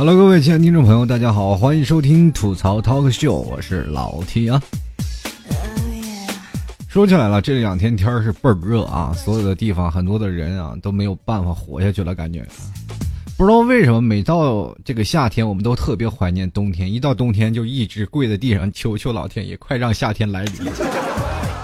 [0.00, 4.58] Hello，各位亲爱的听众朋友，大家好，欢迎收听吐槽 Talk Show，我是老 T 啊。
[6.88, 12.42] 说起来了，这两天天是倍儿热啊，所有的地方很多的人啊都没有办法活下去了，感觉。
[13.36, 20.72] 不知道为什么，每到这个夏天，我们都特别怀念冬天，一到冬天就一直跪在地上求求老天爷，快让夏天来临。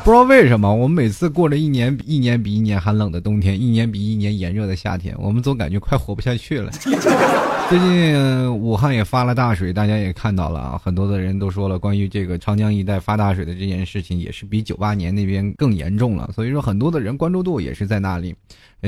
[0.07, 6.71] 不知道为什么，我们每次过了一年一年比一年寒冷的冬天，一年比一年炎热的夏天，我们总感觉快活不下去了。
[7.69, 16.31] 最近武汉也发了大水，大家也看到了啊，很多的人都说了，关于这个长江一带发大水的这件事情，也是比九八年那边更严重了。
[16.33, 18.33] 所以说，很多的人关注度也是在那里。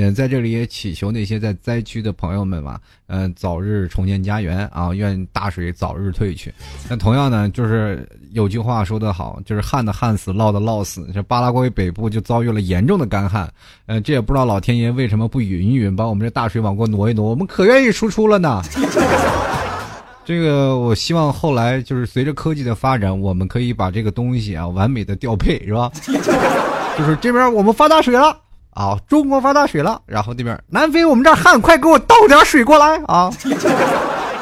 [0.00, 6.54] 嗯，在这里也祈求那些在灾区的朋友们吧，嗯，早日重建家园啊，愿大水早日退去。
[6.88, 11.08] 那同样呢，就是有句话说得好，就是旱的旱死，涝的涝死。
[11.12, 13.52] 这巴拉圭北部就遭遇了严重的干旱，
[13.86, 18.62] 嗯，这也不知道老天爷为什么不允一允，把我们这大水往过挪一挪，我们可愿意输出了呢。
[20.24, 25.90] 这个我希望后来就是随着科技的发展，我们可以把这个东西啊完美的调配，是吧？
[26.96, 28.38] 就是这边我们发大水了。
[28.78, 33.28] 啊，中国发大水了，然后那边南非我们这儿旱，快给我倒点水过来啊！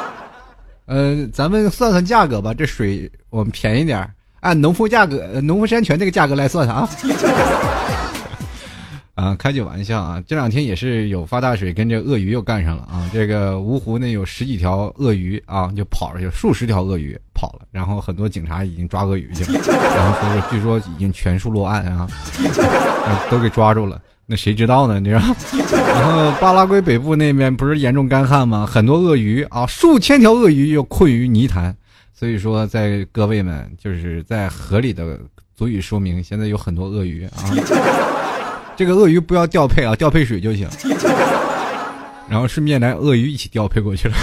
[0.84, 4.06] 呃，咱们算算价格吧，这水我们便宜点
[4.40, 6.86] 按农夫价格、农夫山泉这个价格来算算啊。
[9.16, 13.08] 啊，开句玩笑啊，这两天也是有发大水，跟这鳄鱼又干上了啊。
[13.14, 19.60] 这个芜湖呢有十几条鳄鱼啊，就跑出去，数十条鳄鱼跑了，然后很多警察已经抓鳄鱼去了，
[19.96, 22.06] 然后说据说已经全数落案啊，
[23.30, 23.98] 都给抓住了。
[24.26, 24.98] 那谁知道呢？
[24.98, 25.20] 你知道？
[25.94, 28.66] 然后巴拉圭北部那边不是严重干旱吗？
[28.66, 31.74] 很多鳄鱼啊，数千条鳄鱼又困于泥潭。
[32.12, 35.18] 所以说，在各位们就是在河里的，
[35.54, 37.32] 足以说明现在有很多鳄鱼啊。
[38.74, 40.68] 这个鳄鱼不要调配啊，调配水就行。
[42.28, 44.14] 然后顺便来鳄鱼一起调配过去了。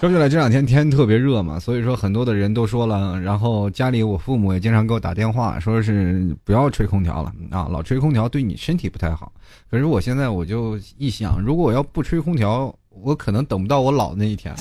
[0.00, 9.30] 说起来，这两天天特别热嘛，所以说很多的人都说了，然后家里我父母也经常给我打电话，说是不要吹空调了啊，老吹空调对你身体不太好。
[9.70, 14.54] 可是我现在我就一想，如果我要不吹空调，我可能等不到我老那一天。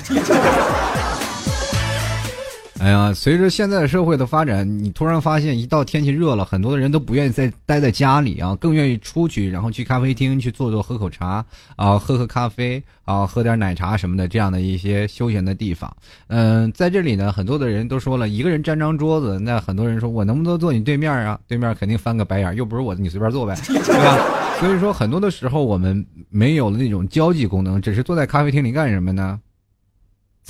[2.79, 11.45] 哎呀，随着现在社会的发展，你突然发现，一到天气热了，很多的人都不愿意再待在家里啊，更愿意出去，然后去咖啡厅去坐坐，喝口茶
[11.75, 15.93] 啊，喝喝咖啡啊，喝点奶茶什么的，这样的一些休闲的地方。
[16.27, 21.37] 嗯，在这里呢，很多的人都说了，一个人占张桌子，那很多人说我能不能坐你对面啊？
[21.47, 24.17] 对面肯定翻个白眼，又不是我，你随便坐呗， 对吧？
[24.61, 29.37] 所以说，很多的时候我们没有了那种交际功能，只是坐在咖啡厅里干什么呢？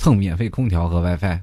[0.00, 1.38] 蹭免费空调和 WiFi，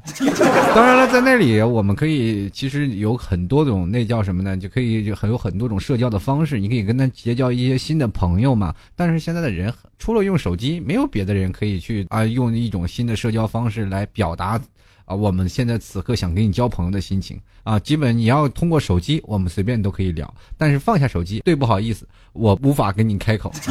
[0.73, 4.57] 当然了，在那里我们可以其实有很多种，那叫什么呢？
[4.57, 8.73] 就可以很有很多种社交的方式，你可以跟他结交一些新的朋友嘛。
[8.95, 14.59] 但是现在的人除了用手机，没有别的人可以去啊，用一种新的社交方式来表达
[15.05, 17.77] 啊，我们现在此刻想跟你交朋友的心情啊。
[17.77, 23.53] 基本你要通过手机，我们随便都可以聊，但是放下手机，对，不好意思，我无法跟你开口。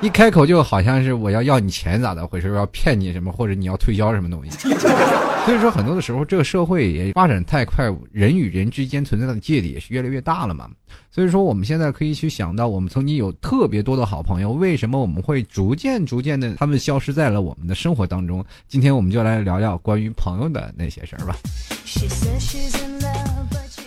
[0.00, 2.54] 一开口就好像是我要要你钱咋的回事？
[2.54, 4.50] 要骗你什么，或者你要推销什么东西？
[5.44, 10.68] 所以说，很多的时候，这个社会也发展太快，人与人之间存在的芥蒂也是越来越大了嘛。
[11.10, 18.44] 所以说，我们现在可以去想到，我们曾经有特别多的好朋友，为什么我们会逐渐逐渐的他们消失在了我们的生活当中？
[18.68, 21.34] 今天我们就来聊聊关于朋友的那些事儿吧。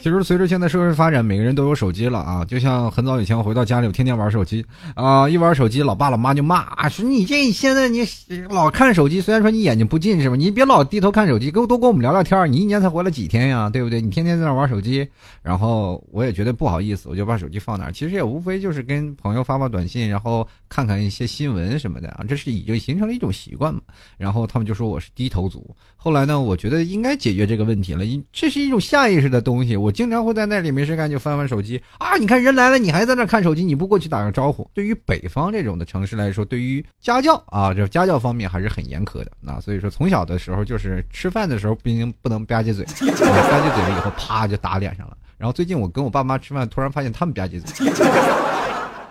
[0.01, 2.43] 其实随着现在社会发展，每个人都有手机了啊。
[2.43, 8.03] 就像很早以前我回到家里，我天天玩手机啊，一玩手机，老爸老妈就骂啊，说你这现在你
[8.49, 12.51] 老看手机，虽然说你眼睛不近视吧，你别老低头看手机，跟多跟我们聊聊天。
[12.51, 14.01] 你一年才回来几天呀，对不对？
[14.01, 15.07] 你天天在那玩手机，
[15.43, 17.91] 然后我也觉得不好意思，我就把手机放那儿。
[17.91, 23.81] 其实也无非就是跟朋友发发短信，然后看看一些新闻什么的啊，这是已经形成了一种习惯嘛。
[24.17, 25.75] 然后他们就说我是低头族。
[26.03, 29.91] 后来呢，我觉得应该解决这个问题了，因这是一种下意识的东西，我。
[29.91, 32.17] 经常会在那里没事干就翻翻手机啊！
[32.17, 34.67] 你看人来了，你还在那看手机，你不过去打个招呼？
[34.73, 39.59] 对于北方这种的城市来说，对于家教啊，这家教方面还是很严苛的啊。
[39.59, 45.15] 所以说从小的时候就是吃饭的时候不行不能吧唧嘴，吧唧嘴了以后啪就打脸上了。
[45.37, 47.91] 然后最近我跟我爸妈吃饭，突然发现他们吧唧嘴，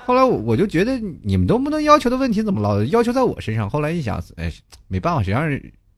[0.05, 3.71] 后来我我就觉得你们都不能要求的问题怎么老要求在我身上？
[3.71, 4.53] 后来一想，哎，
[4.89, 5.49] 没办法，谁让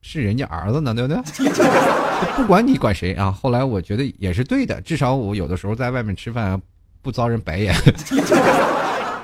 [0.02, 1.48] 是人家儿子呢，对不对？
[2.36, 6.60] 不管你管谁啊，后来我觉得也是对的，至少我有的时候在外面吃饭
[7.00, 7.74] 不遭人白眼。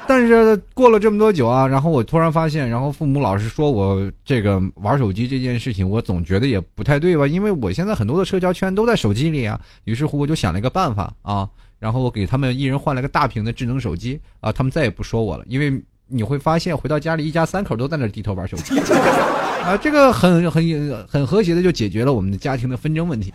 [0.09, 7.27] 但是过了这么多久啊，然后我突然发现，然后父母老是说我这个玩手机这件事情，我总觉得也不太对吧？
[7.27, 9.61] 因为我现在很多的社交圈都在手机里啊。
[9.85, 11.47] 于是乎我就想了一个办法啊，
[11.79, 15.45] 然后我给他们一人换了个大屏的智能手机啊，他们再也不说我了。
[15.47, 18.81] 因为你会发现回到家里一家三口都在那低头玩手机。
[19.65, 23.33] 啊，这个很很很和谐的就解决了我们的家庭的纷争问题。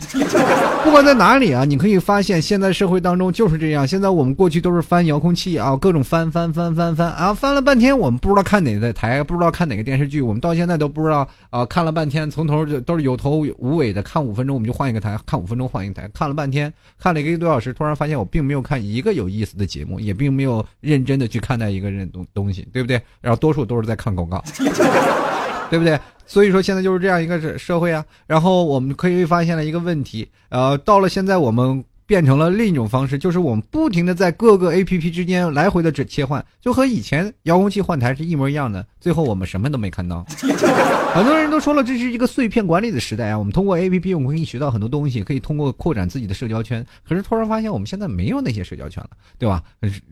[0.83, 3.87] 不管在哪里啊，你可以发现现在社会当中就是这样。
[3.87, 23.01] 现在我们过去都是翻遥控器啊，各种翻翻翻翻翻啊，翻了半天我们不知道看哪个台，不知道看哪个电视剧，我们到现在都不知道啊，看了半天从头就都是有头无尾的，看五分钟我们就换一个台，看五分钟换一个台，看了半天，看了一个多小时，突然发现我并没有看一个有意思的节目，也并没有认真的去看待一个人东东西，对不对？
[23.21, 24.43] 然后多数都是在看广告。
[25.73, 25.99] 对不对？
[26.27, 28.05] 所以说现在就是这样一个社会啊。
[28.27, 38.85] 然后我们可以发现了一个问题，呃，到了现在我们变成了另一种方式，就是我们不停的在各个 A P P 之间来回的这切换，就和以前遥控器换台是一模一样的。
[38.99, 40.23] 最后我们什么都没看到。
[41.15, 43.39] 很多人都说了，这是一个碎片管理的时代啊。
[43.39, 46.85] 我们通过 A P P，我们可以学到很多东西，可以通过扩展自己的社交圈。
[47.03, 49.09] 可是突然发现，我们现在没有那些社交圈了，
[49.39, 49.63] 对吧？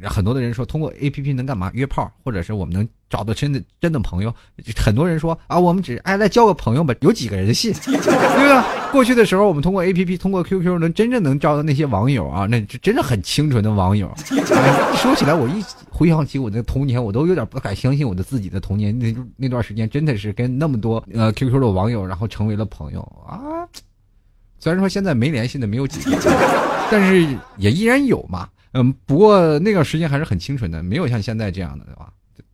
[0.06, 1.70] 很多的人说，通过 A P P 能干嘛？
[1.76, 2.90] 约炮，或者是我们能。
[3.12, 4.34] 找到真的真的朋友，
[4.78, 8.92] 很多人说啊，我们只哎来交个朋友吧，有几个人信， 对不对？
[8.92, 14.10] 过去的时候，我们通过 A P P，通过 Q Q，能真正能招到那些网友啊，那真的很清纯的网友。
[14.96, 18.98] 说起来，我一回想起我的童年，我都有点不敢相信我的自己的童年。
[18.98, 23.68] 那那段时间，真的是跟那么多呃 Q Q 的网友，然后成为了朋友啊。
[24.60, 26.18] 虽然说现在没联系的没有几个，
[26.92, 27.28] 但是
[27.58, 28.48] 也依然有嘛。
[28.74, 32.10] 嗯，不过那段时间还是很清纯的，没有像现在这样的，对吧？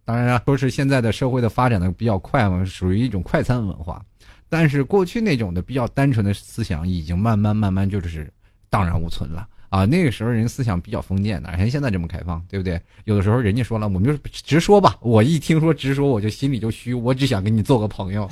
[0.07, 4.01] 当然了，说是现在的社会的发展的比较快嘛，属于一种快餐文化。
[4.47, 8.31] 但是过去那种的比较单纯的思想，已经慢慢慢慢就是
[8.69, 9.83] 荡然无存了啊。
[9.83, 12.81] 那个时候人思想比较封建哪，像现在这么开放，对不对？
[13.03, 14.95] 有的时候人家说了，我们就直说吧。
[15.01, 18.25] 我一听说直说，我就心里就虚，我只想跟你做个朋友，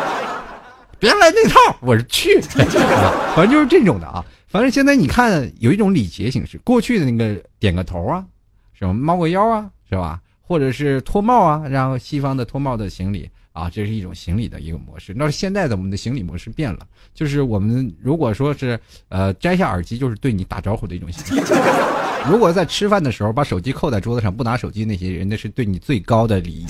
[0.98, 2.40] 别来那套，我是去。
[3.36, 4.24] 反正就是这种的啊。
[4.48, 8.24] 反正现在你看，有一种礼节形式，过去的那个点个头啊，
[8.72, 10.18] 什么猫个腰啊，是吧？
[10.46, 15.12] 或者是脱帽啊，然后西方的脱帽的行礼啊，这是一种行礼的一个模式。
[15.16, 18.78] 那现在的我们的行礼模式变了，就是我们如果说是
[19.08, 21.42] 呃摘下耳机，就是对你打招呼的一种行礼。
[22.30, 26.66] 如果在吃饭的时候把手机扣在桌子上不拿手机，那些人那是对你最高的礼仪。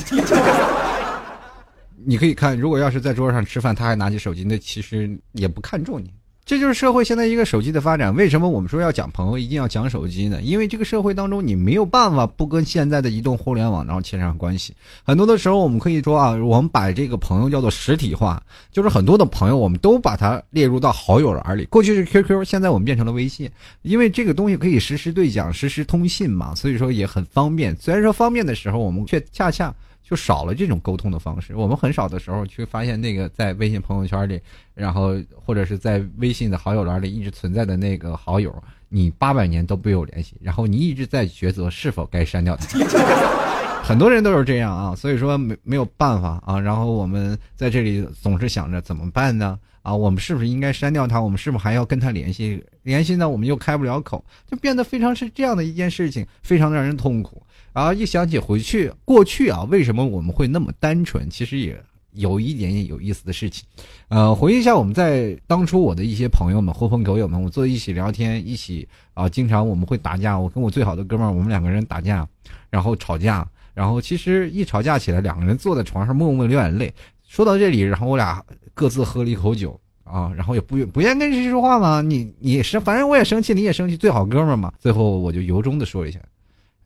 [2.09, 6.13] 你可以看，如果要是在桌上吃饭，他还拿起手机，那其实也不看重你。
[6.47, 8.15] 这就是社会现在一个手机的发展。
[8.15, 10.41] 为什么我们说要讲朋友，一定要讲手机呢？
[10.41, 14.73] 因为这个社会当中，你没有办法不跟现在的移动互联网然后牵上关系。
[15.03, 18.41] 很多的时候，我们可以说啊，我们把这个朋友叫做实体化，
[18.71, 21.65] 就是很多的朋友，我们都把它列入到好友栏里。
[21.65, 23.51] 过去是 QQ，现在我们变成了微信，
[23.83, 27.77] 因为这个东西可以实时对讲、实时通信嘛，所以说也很方便。
[27.81, 29.75] 虽然说方便的时候，我们却恰恰。
[30.09, 34.41] 就少了这种沟通的方式，我们很少的时候去发现那个在微信朋友圈里，
[34.73, 38.55] 然后或者是在微信的好友栏里一直存在的那个好友，
[38.89, 42.79] 你八百年都不有联系，然后你一直在抉择是否该删掉他。
[43.83, 49.59] 很多人都是这样啊，所以说没没有办法啊，然后我们在这里总是想着怎么办呢？
[49.83, 51.21] 啊，我们是不是应该删掉他？
[51.21, 52.65] 我们是不是还要跟他联系？
[52.83, 57.41] 联系呢，我们又开不了口，就变得非常是这样的一件事情，非常让人痛苦。
[57.77, 61.29] 啊一想起回去过去啊，为什么我们会那么单纯？
[61.29, 61.79] 其实也
[62.13, 63.67] 有一点点有意思的事情。
[64.09, 70.39] 呃，回忆一下我们在当初我的一些朋友们、狐朋狗友们，我坐一起聊天，一起啊，经常我们会打架。
[70.39, 72.27] 我跟我最好的哥们儿，我们两个人打架，
[72.71, 76.91] 然后吵架，然后其实一吵架起来，两个人坐在床上默默流眼泪。
[77.29, 78.43] 说到这里，然后我俩
[78.73, 82.01] 各自喝了一口酒啊，然后也不愿不愿跟谁说话嘛。
[82.01, 84.73] 你你是反正我也生气，你也生气，最好哥们儿嘛。
[84.79, 86.19] 最后我就由衷的说一下。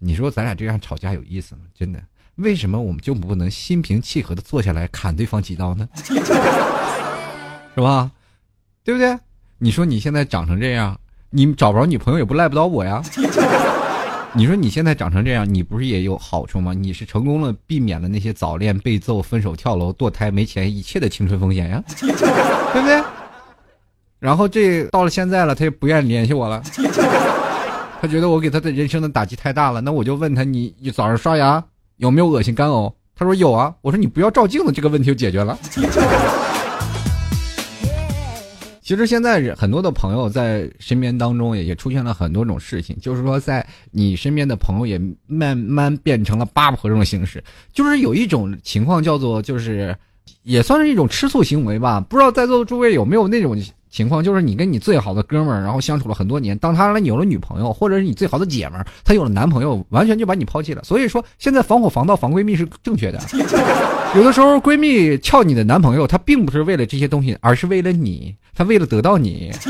[0.03, 1.61] 你说咱俩这样吵架有意思吗？
[1.79, 2.03] 真的，
[2.37, 5.89] 为什么我们就不能心平气和的坐下来砍对方几刀呢？
[7.75, 8.11] 是吧？
[8.83, 9.17] 对不对？
[9.59, 13.03] 你说你现在长成这样，你找不着女朋友也不赖不倒我呀。
[14.33, 16.73] 你说你现在长成这样，你不是也有好处吗？
[16.73, 23.03] 你是成功了，避免了那些早恋、被揍、分手、跳楼、堕胎、没钱一切的青春风险呀， 对不对？
[24.19, 26.63] 然后这到了现在了，他也不愿意联系我了。
[28.01, 31.63] 他觉得我给他的人生的打击太大了，那我就问他：你你早上刷牙
[31.99, 32.91] 有没有恶心干呕？
[33.15, 33.75] 他说有啊。
[33.83, 35.59] 我说你不要照镜子，这个问题就解决了。
[38.81, 49.95] 其实现在很多的朋友在身边当中也也出现了很多种事情，就是说在你身边的朋友也慢慢变成了八婆这种形式，就是有一种情况叫做就是
[50.43, 52.01] 也算是一种吃醋行为吧。
[52.01, 53.55] 不知道在座的诸位有没有那种？
[53.91, 60.83] 情况就是你跟你最好的哥们儿，然后相处了很多年，当他有了女朋友，或者是你最好的姐们儿，她有了男朋友，完全就把你抛弃了。
[60.85, 63.19] 所以说，现在防火防盗防闺蜜是正确的。
[64.15, 69.51] 有的时候闺蜜撬你的男朋友，她并不是为了这些东西，而是为了你，她为了得到你。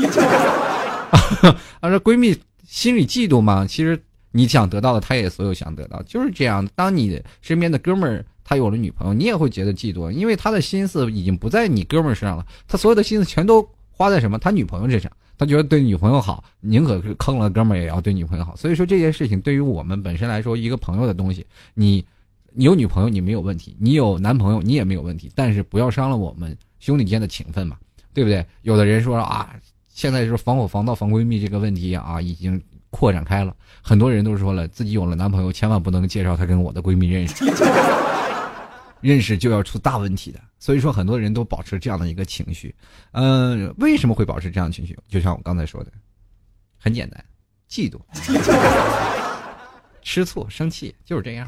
[1.81, 2.37] 啊，这闺蜜
[2.67, 3.65] 心里嫉妒嘛？
[3.67, 3.99] 其实
[4.31, 6.67] 你想得到的，他也所有想得到，就是这样。
[6.75, 13.67] 当你身边的哥们儿他有了女朋友，你也会觉得嫉妒，因为他的心思已经不在你哥们儿身上了，他所有的心思全都
[14.01, 14.39] 花在什么？
[14.39, 15.11] 他女朋友身上。
[15.37, 18.55] 他觉得对女朋友好，宁可是坑了哥们儿也要对女朋友好。
[18.55, 21.43] 所以说这件事情对于我们本身来说，一个朋友的东西，
[21.73, 22.05] 你
[22.53, 27.75] 你有女朋友你没有问题，你有男朋友你也没有问题，但是不要伤了我们兄弟间的情分嘛，
[28.13, 28.45] 对不对？
[28.61, 29.55] 有的人说啊，
[29.87, 37.43] 现在就是防火防盗防闺蜜这个问题啊，已经扩展开了，很多人都说了，自己有了男朋友，千万不能介绍他跟我的闺蜜认识。
[39.01, 42.73] 认识就要出大问题的，所以说很多人都保持这样的一个情绪，
[43.11, 44.97] 嗯，为什么会保持这样的情绪？
[45.09, 45.91] 就像我刚才说的，
[46.77, 47.25] 很简单，
[47.69, 47.99] 嫉妒、
[50.03, 51.47] 吃醋、生气，就是这样，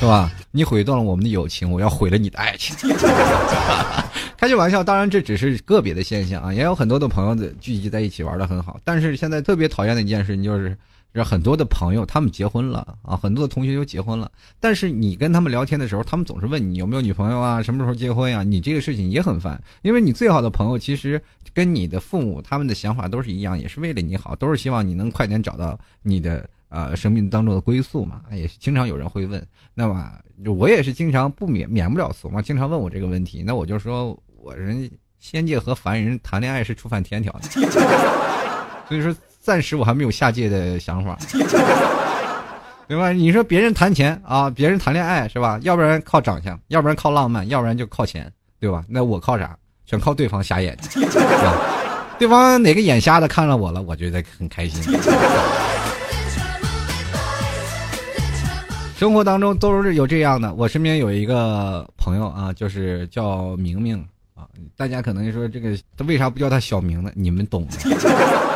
[0.00, 0.32] 是吧？
[0.50, 2.74] 你毁断了我们的友情，我要毁了你的爱情。
[4.36, 10.76] 开句玩笑，当然这只是个别的现象啊，也有很多的朋友的聚集在一起玩的很好，但是现在特别讨厌的一件事情就是。
[11.12, 18.42] 让很多的朋友他们结婚了啊，很多的同学都结婚了，但是你跟他们聊天的时候，他们总是问你有没有女朋友啊，什么时候结婚呀？
[18.42, 28.22] 你这个事情也很烦，因为你最好的朋友其实跟你的父母他们的想法都是一样，也是为了你好，都是希望你能快点找到你的呃生命当中的归宿嘛。
[28.32, 30.10] 也经常有人会问，那么
[30.46, 34.90] 我也是经常不免免不了俗嘛，经常问我这个问题，那我就说我人
[35.20, 37.42] 仙界和凡人谈恋爱是触犯天条的，
[38.88, 39.14] 所以说。
[39.42, 41.18] 暂时我还没有下界的想法，
[42.86, 43.10] 对吧？
[43.10, 45.58] 你说别人谈钱啊，别人谈恋爱是吧？
[45.62, 48.30] 要不然靠长相，要不然靠浪漫，要不然就靠钱，
[48.60, 48.84] 对吧？
[48.88, 49.56] 那我靠啥？
[49.84, 51.02] 全靠对方瞎眼睛，
[52.20, 54.80] 对方哪个眼瞎的看了我了，我觉得很开心。
[58.96, 63.98] 生活当中都是有这样的，我身边有一个朋友啊，就是叫明明
[64.36, 64.46] 啊，
[64.76, 67.10] 大家可能说这个他为啥不叫他小明呢？
[67.16, 68.51] 你们懂的。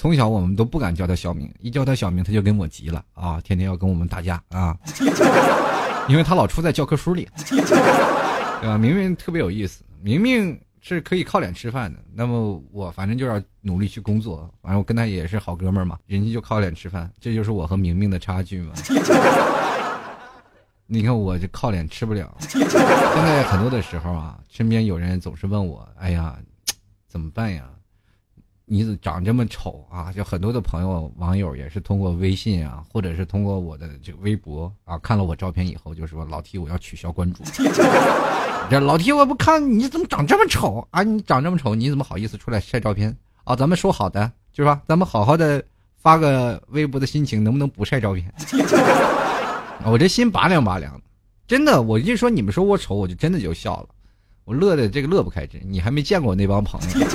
[0.00, 4.74] 从小我们都不敢叫他小名，一叫他小名他就跟我急了啊，天天要跟我们打架啊，
[6.08, 8.78] 因为他老出在教科书里，对吧？
[8.78, 18.72] 明明特别有意思，明明是可以靠脸吃饭的，那么我反正就要努力去工作，反正我跟他也是好哥们儿嘛，人家就靠脸吃饭，这就是我和明明的差距嘛。
[20.88, 26.38] 你看我就靠脸吃不了，现在很多的时候啊，身边有人总是问我，哎呀，
[27.06, 27.64] 怎么办呀？
[28.72, 30.12] 你长这么丑啊！
[30.14, 37.42] 就很多的朋友、网友也是通过微信啊，或者是通过我的这个微博啊，看了我照片以后，就说老 T 我要取消关注。
[38.70, 41.02] 这老 T 我不看你怎么长这么丑啊？
[41.02, 43.12] 你长这么丑，你怎么好意思出来晒照片
[43.42, 43.56] 啊？
[43.56, 44.80] 咱们说好的，就是吧？
[44.86, 45.60] 咱们好好的
[45.96, 48.32] 发个微博的心情，能不能不晒照片？
[49.84, 51.00] 我这心拔凉拔凉的，
[51.48, 53.88] 真的，我一说你们说我丑，我就真的就笑了，
[54.44, 55.60] 我乐的这个乐不开支。
[55.66, 57.06] 你还没见过我那帮朋友。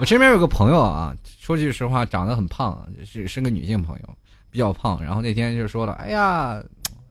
[0.00, 4.08] 我身边有个朋友啊，说句实话，长得很胖，是是个女性朋友，
[4.50, 4.98] 比较胖。
[5.04, 6.58] 然后那天就说了：“哎呀，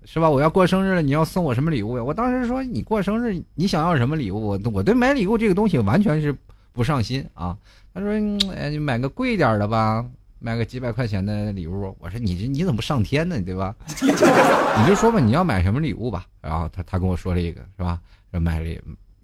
[0.06, 0.28] 是吧？
[0.28, 4.42] 我要过生日了，你要送我什么礼物呀？”我当时说：“你过生日，你想要什么礼物？
[4.42, 6.36] 我我对买礼物这个东西完全是
[6.74, 7.56] 不上心啊。”
[7.94, 8.10] 他说
[8.58, 10.04] ：“哎，你买个贵点的吧，
[10.40, 13.40] 买个几百块钱的礼物。”我说：“你这你怎么不上天呢？
[13.40, 13.76] 对吧？
[14.02, 18.00] 你就说吧，你要买什么礼物吧。”然后他他跟我说了一个，是吧？
[18.32, 18.82] 买了。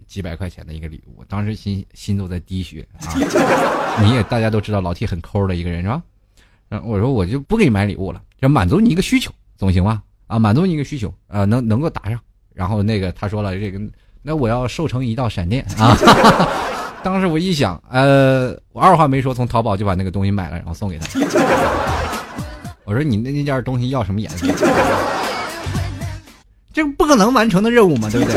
[0.07, 3.13] 几百块钱的一个礼物，当时心心都在滴血啊！
[4.03, 6.01] 你也大家都知道老 T 很抠的一个人是吧？
[6.69, 10.01] 嗯，我说我就不给你买礼物了，就满足你一个需求总行吧？
[10.27, 12.19] 啊，满足你一个需求啊，能能够答上。
[12.53, 13.79] 然后那个他说了这个，
[14.21, 15.97] 那我要瘦成一道闪电啊！
[17.03, 21.05] 当时我一想，呃，我二话没说，从淘宝就把那个东西买了，然后送给他。
[22.85, 24.47] 我说你那那件东西要什么颜色？
[26.73, 28.35] 这不可能完成的任务嘛，对不对？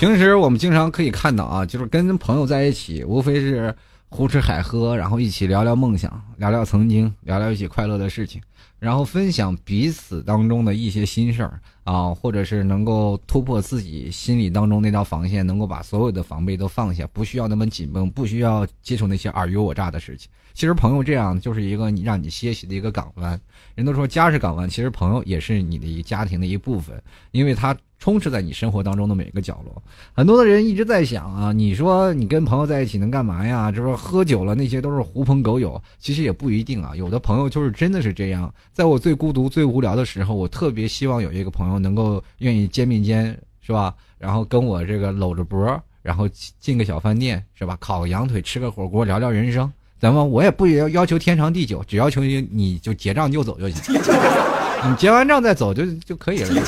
[0.00, 3.76] 平时我们经常可以看到啊，就是跟朋友在一起，无非是
[4.08, 8.40] 胡吃海喝，然后一起聊聊梦想，聊聊曾经，聊聊一起快乐的事情，
[8.78, 20.30] 然后分享彼此当中的一些心事儿啊，或者是能够突破自己心里当中那道防线，能够把所有的防备都放下，不需要那么紧绷，不需要接触那些尔虞我诈的事情。
[20.60, 23.40] 其实朋友这样就是一个你让你歇息的一个港湾。
[23.74, 27.74] 人都说家是港湾，其实朋友也是你的一家庭的一部分，因为他。
[27.98, 29.82] 充斥在你生活当中的每个角落，
[30.14, 33.70] 很多的人一直在想啊，你说你跟朋友在一起能干嘛呀？
[33.70, 36.96] 就说喝酒了，那些都是狐朋狗友，其实也不一定啊。
[36.96, 43.94] 有的朋友就是真的是这样，在我最孤独、最无聊的时候，我特别希望有一个朋友能够愿意肩并肩，是吧？
[44.16, 46.26] 然后跟我这个搂着脖，然后
[46.58, 47.76] 进个小饭店，是吧？
[47.80, 49.70] 烤个羊腿，吃个火锅，聊聊人生。
[50.00, 53.94] 咱们我也不要要求天长地久，只要求你你就结账就走就行，
[54.88, 56.62] 你结完账再走就就可以了。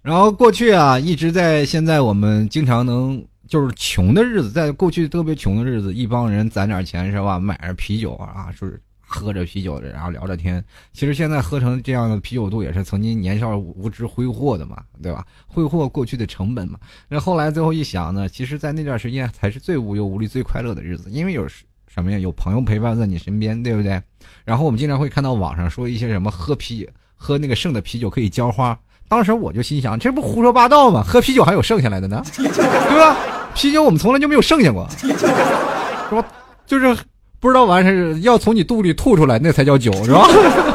[0.00, 8.80] 然后过去啊，一直在现在我们经常能就是穷的日子，在过去特别穷的日子，一帮人攒点钱是吧，买点啤酒啊，说是
[9.14, 10.62] 喝着啤酒，然后聊着天。
[10.92, 15.24] 其实现在喝成这样的啤酒肚，也是曾经年少无知挥霍的嘛，对吧？
[15.46, 16.76] 挥霍过去的成本嘛。
[17.08, 21.46] 那后来最后一想呢，其实，在那段时间才是最无忧无虑、最快乐的日子，因为有
[21.86, 22.18] 什么呀？
[22.18, 24.02] 有朋友陪伴在你身边，对不对？
[24.44, 28.76] 然后我们经常会看到网上说一些什么喝啤喝那个剩的啤酒可以浇花。
[29.06, 31.04] 当时我就心想，这不胡说八道吗？
[31.06, 33.16] 喝啤酒还有剩下来的呢，对吧？
[33.54, 35.06] 啤酒我们从来就没有剩下过，是
[36.14, 36.26] 吧？
[36.66, 36.96] 就是
[37.44, 40.26] 不知道完事要从你肚里吐出来，那才叫酒，是吧？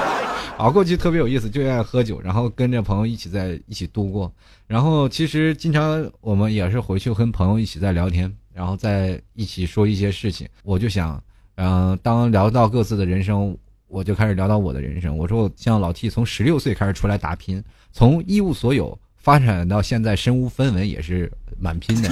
[0.57, 4.31] 熬，过去特别有意思，就爱喝酒，然后跟着朋友一起在一起度过。
[4.67, 10.47] 然后其实经常我们也是回去跟朋友一起在聊天，然后在一起说一些事情。
[10.61, 11.19] 我就想，
[11.55, 13.57] 嗯，当聊到各自的人生，
[13.87, 15.17] 我就开始聊到我的人生。
[15.17, 17.63] 我说，我像老 T 从十六岁开始出来打拼。
[17.91, 22.09] 从一无所有发展到现在身无分文，也是蛮拼的。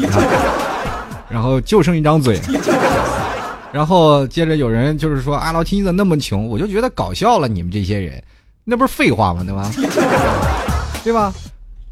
[1.30, 2.40] 然后就剩一张嘴，
[3.74, 8.24] 然后接着有人就是说：“啊老七你怎么那么穷？”我就觉得搞笑了，你们这些人，
[8.64, 9.44] 那不是废话吗？
[9.44, 9.72] 对吧？
[11.04, 11.34] 对吧？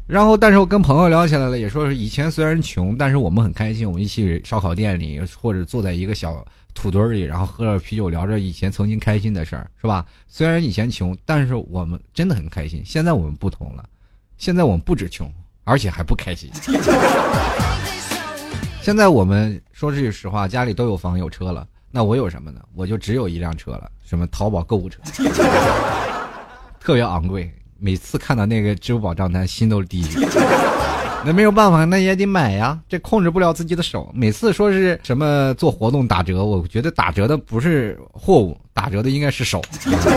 [0.06, 10.06] 然后，但是我跟朋友聊起来了，也说是以前虽然穷，但是我们很开心，我们一起烧烤店里或者坐在一个小土堆里，然后喝着啤酒，聊着以前曾经开心的事儿，是吧？
[10.28, 12.82] 虽然以前穷，但是我们真的很开心。
[12.86, 13.84] 现在我们不同了，
[14.38, 15.28] 现在我们不止穷，
[15.64, 16.50] 而且还不开心。
[18.86, 22.60] 现在我们说句实话，家里都有房有车了，那我有什么呢？
[22.72, 25.00] 我就只有一辆车了，什么淘宝购物车，
[26.78, 27.52] 特别昂贵。
[27.80, 30.04] 每次看到那个支付宝账单，心都低。
[31.26, 32.80] 那没有办法，那也得买呀。
[32.88, 34.08] 这控制不了自己的手。
[34.14, 39.60] 每次说是什么做活动打折，我觉得打折的不是货物，打折的应该是手。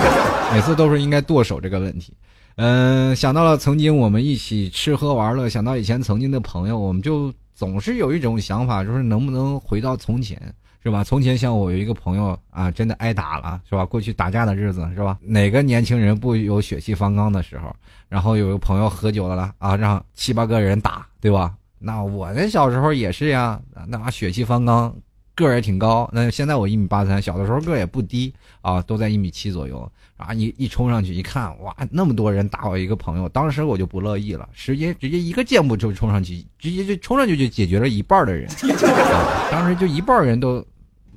[0.54, 2.14] 每次都是应该剁手这个问题。
[2.58, 10.41] 嗯，想到了曾经我们一起吃喝玩乐，想到以前曾经的朋友，我们就总是有一种想法，就是能不能回到从前。
[10.82, 11.04] 是吧？
[11.04, 13.86] 从前像我有一个朋友啊，真的挨打了，是吧？
[13.86, 15.19] 过去打架的日子，是吧？
[15.22, 17.76] 哪个年轻人不有血气方刚的时候？
[18.08, 21.54] 然后有一个朋友喝酒了了啊，让七八个人打，对吧？
[21.80, 24.95] 那我那小时候也是呀，那血气方刚。
[25.39, 30.34] 个儿也挺高，那现在我一米八三，小的时候个儿也不低啊，都在一米七左右啊。
[30.34, 40.62] 一一冲上去一看，哇，那么多人打我一个朋友，当时我就不乐意了，直接直接一个箭步就冲上去，直接就冲上去就解决了一半的人， 啊当时就一半人都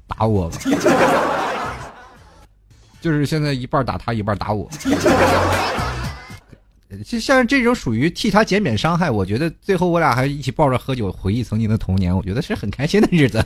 [0.06, 0.52] 打我了，
[3.02, 4.70] 就是现在一半打他，一半打我。
[7.06, 13.44] 就像这种属于替他减免伤害，我觉得最后我俩还一起抱着喝酒回忆曾经的童年，我觉得是很开心的日子。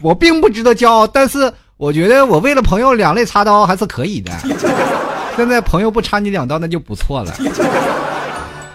[0.00, 4.32] 我并不值得骄傲，但是我觉得我为了朋友两肋插刀还是可以的。
[5.36, 7.32] 现在朋友不插你两刀，那就不错了。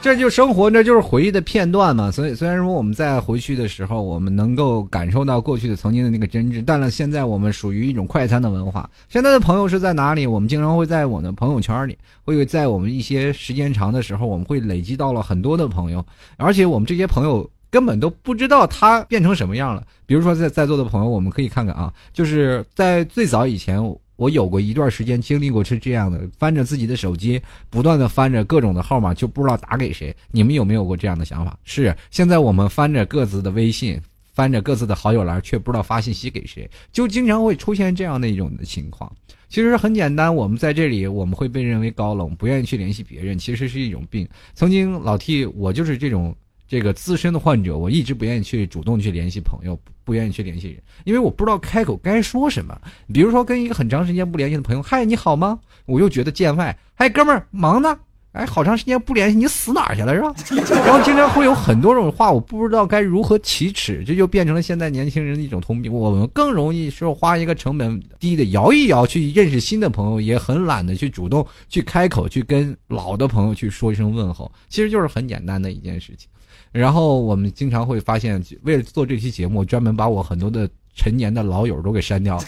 [0.03, 2.11] 这就生活，这就是回忆的片段嘛。
[2.11, 8.89] 所以虽然说我们在回去的时候，我们能够感受到过去的曾经的那个真挚，但是现在我们属于一种快餐的文化。
[9.07, 10.27] 现在的朋友是在哪里？
[10.27, 19.81] 我们经常会在我的朋友圈里，会在我们一些时间长的时候，我们会累积到了很多的朋友，而且我们这些朋友根本都不知道他变成什么样了。
[20.05, 23.81] 比如说在在座的朋友，我们可以看看啊，就是在最早以前。
[24.15, 30.15] 我有过一段时间经历过是这样的，翻着自己的手机，不断的翻着各种的号码，就不知道打给谁。
[30.31, 31.57] 你们有没有过这样的想法？
[31.63, 33.99] 是，现在我们翻着各自的微信，
[34.33, 39.11] 翻着各自的好友栏，却不知道发信息给谁，就经常会出现这样的一种的情况。
[39.49, 44.27] 其实很简单，我们在这里，我们会被认为高冷，不愿意去联系别人，其实是一种病。
[44.53, 46.35] 曾经老 T，我就是这种。
[46.73, 52.75] 这个资深的患者，我一直不愿意去主动去联系朋友，不愿意去联系人，因为我不知道开口该说什么。
[53.13, 55.59] 比如说跟一个很长时间不联系的朋友，嗨，你好吗？
[55.85, 57.95] 我又觉得见外，嗨，哥们儿，忙呢？
[58.31, 60.33] 哎，好长时间不联系，你死哪儿去了是吧？
[60.83, 65.93] 然后经常会有很多种话，我不知道该如何启齿，这就变成了现在年轻人的一种通病。
[65.93, 76.27] 我们更容易说花一个成本低的摇一摇去认识新的朋友，也很懒得去主动去开口去跟老的朋友去说一声问候，其实就是很简单的一件事情。
[76.73, 82.43] 然后我们经常会发现，为了做这期节目，专门把我很多的陈年的老友都给删掉了。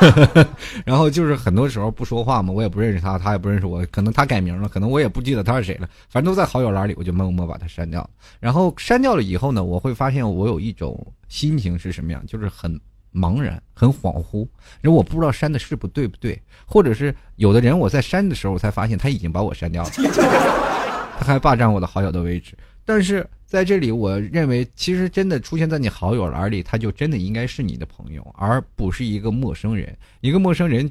[0.86, 8.08] 然后就是很多时候不说话嘛，我也不认识他，他也不认识我，可能他改名了，可能我也不记得他是谁了，反正都在好友栏里，我就默默把他删掉。
[8.40, 12.80] 然后删掉了以后呢，我会发现我有一种心情是什么样，就是很
[13.12, 14.48] 茫然、很恍惚，因
[14.84, 19.90] 为我不知道删的是不对不对，或者是有的人我在删的时候我才发现他已经把我删掉了，
[21.18, 22.56] 他还霸占我的好友的位置。
[22.88, 29.94] 但是在这里，我认为其实真的出现在你好友栏里，他就真的应该是你的朋友，而不是一个陌生人。
[30.22, 30.90] 一个陌生人，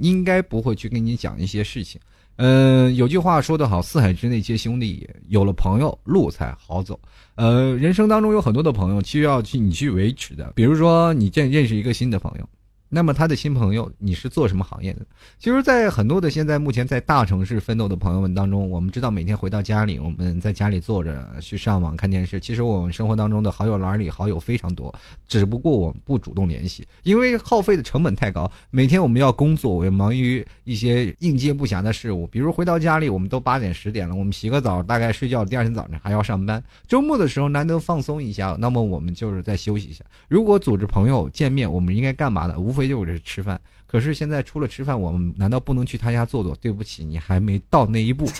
[0.00, 2.00] 应该不会去跟你讲一些事情。
[2.34, 6.98] 嗯，有句话说得好，“四海之内皆兄弟”，有了朋友，路才好走。
[7.36, 10.52] 呃，人生当中有很多的朋友，需要去你去维持的。
[10.56, 12.48] 比如说，你见认识一个新的朋友。
[12.92, 15.06] 那么他的新朋友，你是做什么行业的？
[15.38, 22.40] 其实，在很多的现在目前在大城市奋斗的朋友们当中，我们知道每天回到家里，我们在家里坐着去上网看电视。
[22.40, 24.92] 其实我们生活当中的好友栏里好友非常多，
[25.28, 28.50] 只不过我们不主动联系，因为耗费的成本太高。
[28.70, 36.60] 每天我们要工作，我要忙于一些应接不暇的事物，比如回到家里，我们都八点十点了，我们洗个澡，大概睡觉，第二天早上还要上班。
[36.88, 40.04] 周末的时候难得放松一下，那么我们就是在休息一下。
[40.26, 42.58] 如果组织朋友见面，我们应该干嘛呢？
[42.58, 46.54] 无非就是吃饭，可是现在除了吃饭，我们难道不能去他家坐坐？
[46.56, 48.26] 对不起，你还没到那一步。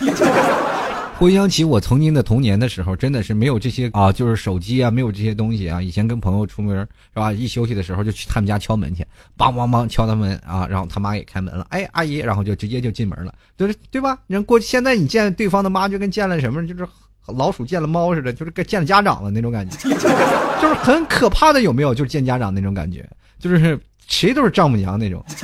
[1.17, 5.79] 回想起我曾经的童年的时候，真的是没有这些啊，就是手机啊，没有这些东西啊。
[5.79, 7.31] 以前跟朋友出门是吧？
[7.31, 9.05] 一休息的时候就去他们家敲门去，
[9.37, 14.17] 梆梆梆敲他门啊，然后他妈也开门了，哎，阿姨，然后就直接就进门了，就是对吧？
[14.25, 16.87] 人过现在你见对方的妈就跟见了什么，就是
[17.27, 19.77] 老鼠见了猫似的，就是跟见了家长了那种感觉，
[20.59, 21.93] 就是很可怕的，有没有？
[21.93, 23.79] 就是见家长那种感觉，就是。
[24.11, 25.23] 谁都是丈母娘那种，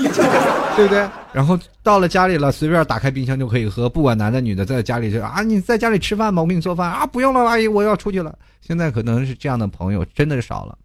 [0.76, 1.10] 对不对？
[1.34, 6.42] 然后到了家里了，随便打开冰箱就可以喝，不管男的女的，在家里就啊，你在家里吃饭吧？
[6.42, 8.38] 我给你做饭啊，不用了，阿姨，我要出去了。
[8.60, 10.78] 现在可能是这样的朋友真的是少了，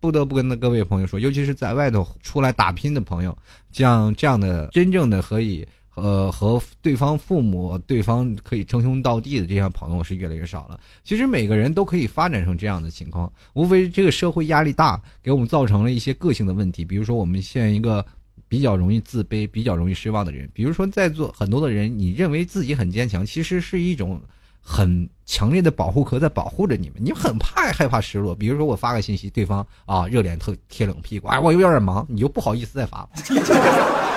[0.00, 3.36] 不得不跟各位朋友说，尤其是在外头出来打拼的朋友，
[3.70, 5.66] 像这样的真正的可以。
[5.96, 10.78] 呃，和对方父母、对方可以称兄道弟的这样朋友是越来越少了。
[11.04, 16.84] 其实每个人都可以发展成这样的情况，无非这个社会压力大，给我们造成了一些个性的问题。
[16.84, 18.04] 比如说，我们现一个
[18.48, 20.48] 比较容易自卑、比较容易失望的人。
[20.54, 24.20] 比如说，在座很多的人，你认为自己很坚强，其实是一种
[24.60, 26.98] 很强烈的保护壳在保护着你们。
[26.98, 28.34] 你很怕害怕失落。
[28.34, 33.06] 比如说，我发个信息，对方啊热脸特贴冷屁股，哎，我有点忙，你就不好意思再发，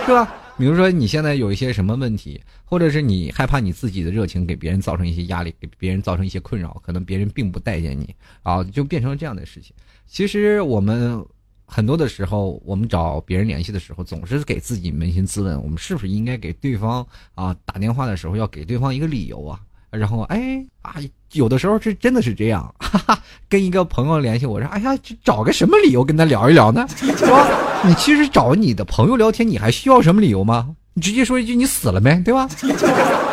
[0.05, 0.33] 是吧？
[0.55, 8.13] 比如说你现在有一些什么问题，或者是你害怕你自己的热情给别人造成一些压力，给别人造成一些困扰，可能别人并不待见你
[8.43, 9.75] 啊，就变成了这样的事情。
[10.05, 11.25] 其实我们
[11.65, 19.59] 很多的时候，我们找别人联系的时候，总是给自己扪心自问：我们是不是应该给对方啊打电话的时候要给对方一个理由啊？
[19.93, 20.95] 然后哎啊，
[21.33, 26.85] 有的时候是真的是这样，哈哈，跟一个朋友联系，我说哎呀，找个什么理由跟他聊一聊呢？
[26.95, 27.47] 是吧？
[27.85, 30.75] 你其实找你的朋友聊天，你还需要什么理由吗？
[30.95, 32.47] 你直接说一句你死了没，对吧？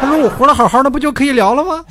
[0.00, 1.84] 他说我活得好好的，不就可以聊了吗？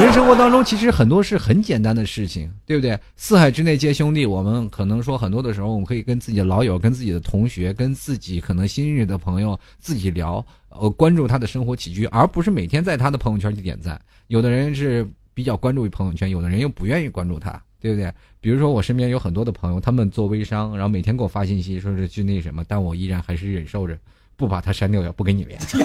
[0.00, 2.98] 人生活当中其实很多是很简单的事情，对不对？
[3.14, 10.44] 四海之内皆兄弟，我们可能说很多的时候，我们可以跟自己的老友、跟自己的同学、跟自己可能新认识的朋友自己聊。
[10.78, 14.00] 呃，关注他的生活起居，而不是每天在他的朋友圈去点赞。
[14.26, 18.12] 有的人是比较关注于朋友圈，有的人又不愿意关注他，对不对？
[18.40, 23.96] 比如说我身边有很多的朋友，他们做微商，然后每天给我发信息，说是去那什么，但我依然还是忍受着，
[24.36, 25.78] 不把他删掉，也不跟你联系。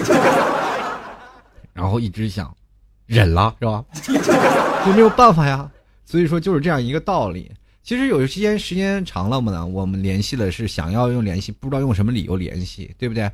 [1.72, 2.54] 然后一直想
[3.06, 3.84] 忍了，是吧？
[4.84, 5.70] 就没有办法呀。
[6.04, 7.50] 所以说就是这样一个道理。
[7.82, 13.30] 其实有些时间长了嘛呢，我们联系了是想要用联系，不知道用什么理由联系，对不对？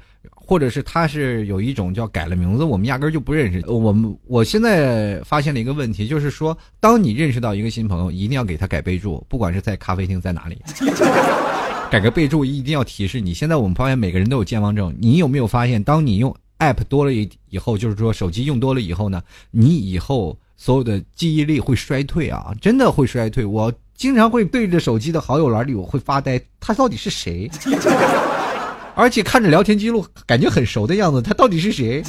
[0.47, 3.61] 或者是他是有一种叫改了名字，我们压根就不认识。
[3.69, 10.63] 我们我现在发现了一个问题，就是说，当你认识到一个新朋友，一定要给他改备注，不管是在咖啡厅在哪里，
[11.91, 13.35] 改个备注，一定要提示你。
[13.35, 23.45] 现在我们发现每个人都有健忘症，你有没有发现，当你用 app 多了以以后，就是说手机用多了以后呢，你以后所有的记忆力会衰退啊，真的会衰退。
[23.45, 27.51] 我经常会对着手机的好友栏里，我会发呆，他到底是谁？
[28.97, 32.03] 而且看着聊天记录，感觉很熟的样子，他到底是谁？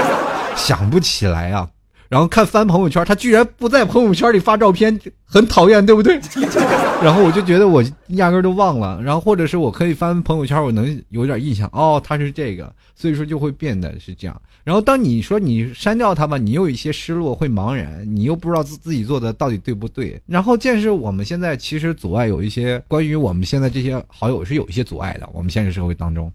[0.56, 1.68] 想不起来啊。
[2.10, 6.18] 然后看翻朋友圈，他居然不在朋友圈里发照片，很讨厌，对不对？
[7.00, 9.00] 然后我就觉得我压根都忘了。
[9.00, 14.42] 然后或者是我可以翻朋友圈，我能有点印象哦，他是这个，所以说就会变得是这样。
[14.64, 20.20] 然后当你说你删掉他吧，你又有一些失落，会茫然，你又不知道自自己做的到底对不对。
[20.26, 25.30] 然后见识我们现在其实阻碍有一些关于我们现在这些好友是有一些阻碍的。
[25.32, 26.30] 我们现实社会当中，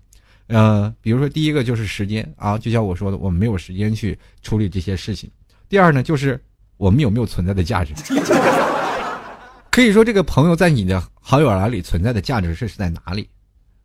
[0.47, 5.29] 呃，比如说第一个就是时间啊，就像我说的，我们没有时间去处理这些事情。
[5.67, 6.39] 第二呢，就是
[6.78, 7.93] 我们有没有存在的价值？
[9.71, 13.28] 可以说，这个朋友在你的好友栏里存在的价值是是在哪里？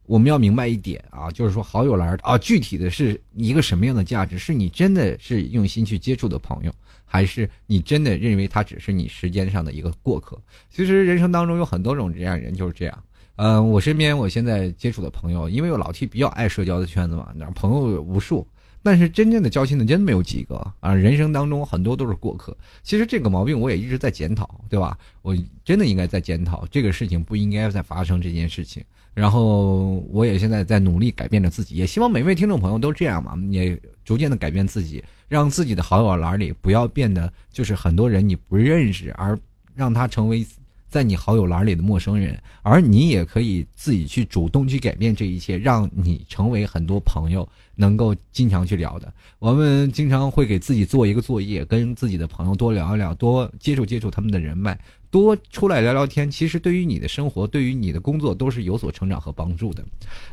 [0.06, 4.38] 我们要明白一点啊，就是说好友栏啊，具体的是一个什么样的价值？
[4.38, 6.72] 是你真的是用心去接触的朋友，
[7.04, 10.36] 还是你真的认为他只是你时间上的一个过客？
[10.68, 13.02] 其实人生当中有很多种这样人，就是这样。
[13.36, 18.46] 嗯，我身边我现在接触的朋友，因为我老 T 比较爱社交的圈子嘛，那朋友无数。
[18.82, 20.94] 但是真正的交心的真没有几个啊！
[20.94, 22.56] 人生当中很多都是过客。
[22.82, 24.96] 其实这个毛病我也一直在检讨，对吧？
[25.22, 28.82] 我真的应该在检讨这个事情不应该再发生这件事情。
[29.12, 39.38] 然后我也现在在努力改变着自己，也希望每位听众朋友都这样嘛，也逐渐的改变自己，让自己的好友栏里不要变得就是很多人你不认识，而
[39.74, 40.46] 让他成为。
[40.90, 49.12] 在你好友栏里的陌生人，而你也可以自己去主动去改变这一切，让你成为很多朋友能够经常去聊的。
[49.38, 54.76] 我们经常会给自己做一个作业，跟自己的朋友多聊一聊，多接触接触他们的人脉。
[55.10, 59.82] 多出来聊聊天，其实对于你的生活，对于你的工作都是有所成长和帮助的。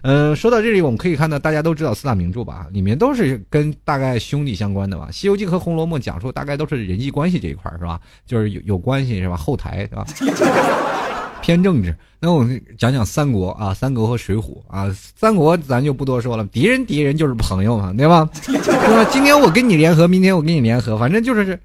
[0.04, 2.68] 呃，说到这里，我们可以看到，大家都知道四大名著吧？
[2.72, 5.08] 里面都是跟大概兄弟相关的吧？
[5.12, 8.00] 《西游记》和《红楼梦》讲述大概都是人际关系这一块，是吧？
[8.28, 9.36] 就是有有关系，是吧？
[9.36, 10.06] 后台，是吧？
[11.42, 11.96] 偏政治。
[12.20, 14.96] 那我们讲讲三国啊，三国和水浒啊。
[15.16, 18.30] 三国咱就不多说了，敌人敌人就是朋友嘛，对吧？
[18.46, 19.10] 对吧？
[19.12, 21.60] 今天我跟你联合，明天我跟你联合，反正就是。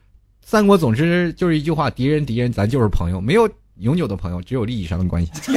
[0.45, 5.33] 三国总之就是一句话：敌人敌人，咱就是朋友，没有永久的朋友，只有利益上的关系。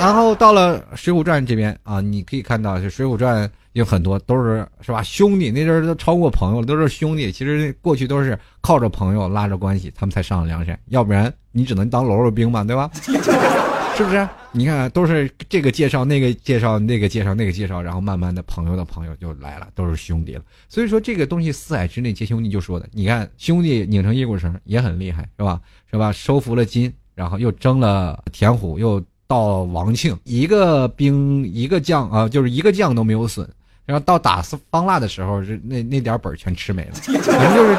[0.00, 7.30] 然后到了《水浒传》这边啊，你可以看到，《水浒传》有很多都是是吧兄弟，那阵都超过朋友了，都是兄弟。
[7.32, 12.90] 其实过去都是靠着朋友拉着关系，他们才上了梁山，要不然你只能当喽啰兵嘛，对吧？
[13.98, 14.28] 是不是？
[14.52, 20.42] 你看，都是这个介绍，那个介绍，那个介绍，那个介绍，然后慢慢的朋友的朋友就来了，都是兄弟了。
[20.68, 22.88] 所以说，这个东西四海之内皆兄弟，就说的。
[22.92, 25.60] 你看，兄弟拧成一股绳也很厉害，是吧？
[25.90, 26.12] 是吧？
[26.12, 33.48] 收服了金，然后又征了田虎，又到王庆，一个兵一个将啊，就是一个将都没有损。
[33.84, 36.92] 然后到打方腊的时候，那那点本全吃没了。
[36.92, 37.76] 反正就是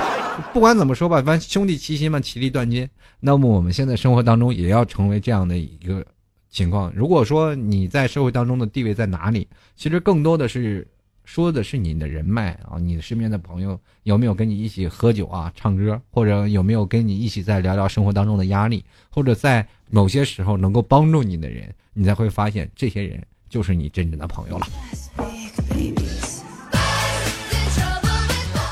[0.54, 2.88] 不管怎么说吧，反正兄弟齐心嘛，其利断金。
[3.20, 6.06] 那么我们现在生活当中也要成为这样的一个
[6.50, 6.92] 情况。
[6.96, 10.88] 如果说你在社会当中的地位在哪里，其实更多的是
[11.26, 24.68] 说的是你的人脉啊，你身边的朋友有没有跟你一起喝酒啊、唱歌，或者有没有跟你一起在聊聊生活当中的压力，或者在某些时候能够帮助你的人，你才会发现这些人就是你真正的朋友了。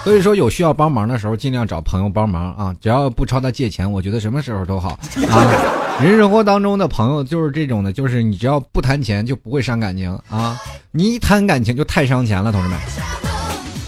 [0.08, 2.74] 所以说，有需要帮忙的时候，尽量找朋友帮忙啊！
[2.80, 4.98] 只要不朝他借钱，我觉得什么时候都好
[5.30, 6.00] 啊。
[6.02, 10.58] 人生活当中的朋友就是这种的，就是你只要不谈钱，就不会伤感情啊！
[10.92, 12.80] 你一谈感情，就太伤钱了，同志们。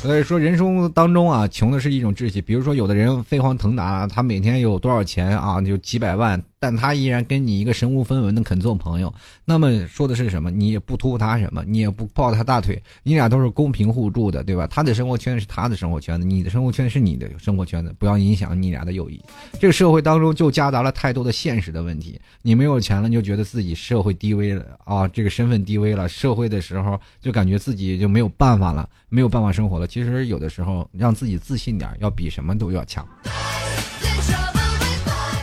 [0.01, 2.41] 所以说，人生当中啊，穷的是一种志气。
[2.41, 5.61] 比如说，有的人飞黄腾达，他每天有多少钱啊？
[5.61, 9.13] 就几百万，但他依然跟你一个身无分文的肯做朋友。
[9.45, 10.51] 那么说的是什么？
[10.51, 14.67] 你也不图他什么，你也不抱他大腿，你俩都是公平互助的，对吧？
[14.67, 19.21] 他的生活圈是他的生活圈子，你的生活圈是你的生活圈子，不要影响你俩的友谊。
[19.59, 22.19] 这个社会当中就夹杂了太多的现实的问题。
[22.41, 28.89] 你没有钱了，你就觉得自己社会低微了啊，这个身份低微了，社会的时候就感觉自己就没有办法了。
[29.11, 29.87] 没有办法生活了。
[29.87, 33.03] 其实有的时候，让自己自信点，要比什么都要强。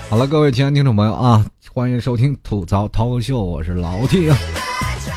[0.08, 4.30] 好了，各位亲爱的听众朋友啊，欢迎收听吐槽脱口秀，我是老 T。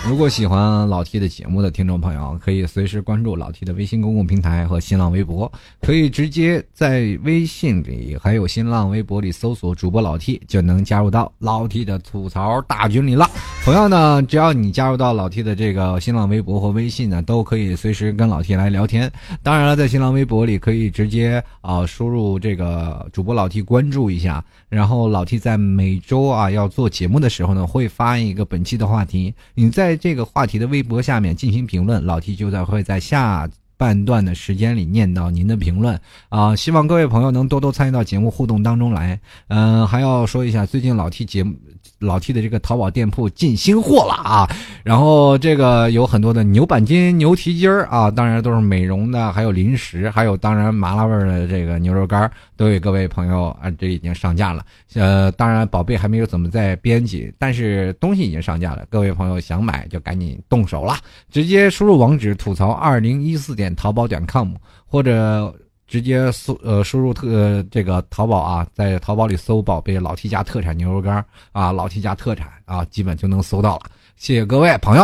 [0.08, 13.30] 如果喜欢老 T 的节目的听众朋友，可以随时关注老 T 的微信公共平台和新浪微博，可以直接在微信里还有新浪微博里搜索主播老 T，就能加入到老 T 的吐槽大军里了。
[13.64, 19.12] 同样呢，只要你加入到老 T 的这个新浪微博和微信呢，都可以随时跟老 T 来聊天。
[19.44, 29.89] 当然了，在新浪微博里可以直接啊输入这个主播老 T 关注一下，然后老 T 在每周啊要做节目的时候呢，会发一个本期的话题，你在。
[29.90, 36.00] 在这个话题的微博下面进行评论，老 T 就在会在下半段的时间里念到您的评论
[36.30, 39.20] 啊，希望各位朋友能多多参与到节目互动当中来。
[39.48, 41.56] 嗯，还要说一下，最近老 T 节目。
[42.00, 44.50] 老 T 的这个淘宝店铺进新货了啊，
[44.84, 54.66] 然后这个有很多的牛板筋、牛蹄筋儿啊，当然都是美容的，还有零食，还有当然麻辣味儿的这个牛肉干儿都给各位朋友啊，这已经上架了。
[54.94, 60.96] 呃，当然宝贝还没有怎么在编辑，但是东西已经上架了，各位朋友想买就赶紧动手了，
[61.30, 64.54] 直接输入网址吐槽二零一四点淘宝点 com
[64.86, 65.54] 或者。
[65.90, 73.90] 直接搜呃输入特这个淘宝啊，在淘宝里搜宝贝老 T 家特产牛肉干啊，老 T 家特产啊，基本就能搜到了。
[74.16, 75.04] 谢谢各位朋友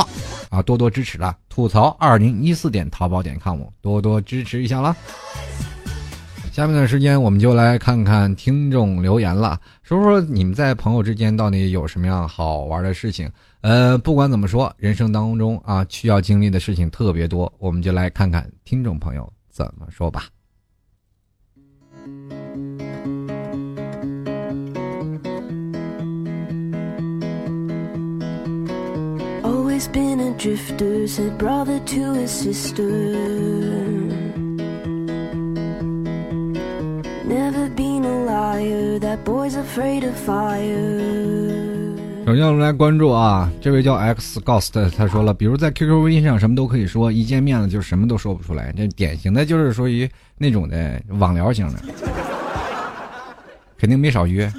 [0.50, 1.36] 啊，多多支持了。
[1.50, 4.96] 吐槽二零一四点淘宝点 com，多多支持一下了。
[6.52, 13.30] 下面的时间我们就来看看听众留言了，说说你们在朋友之间到底有什么样好玩的事情？
[13.62, 20.28] 呃，不管怎么说，人生当中啊需要经历的事情特别多，我们就来看看听众朋友怎么说吧。
[29.76, 32.82] Always been a drifter, said brother to his sister.
[37.28, 41.02] Never been a liar, that boy's afraid of fire.
[42.26, 51.80] 首先我们来关注啊，这位叫 X Ghost，他说了，比如在 QQ 微信上什么都可以说，一见面了就什么都说不出来，这典型的就是属于那种的网聊型的，
[53.78, 54.50] 肯定没少约。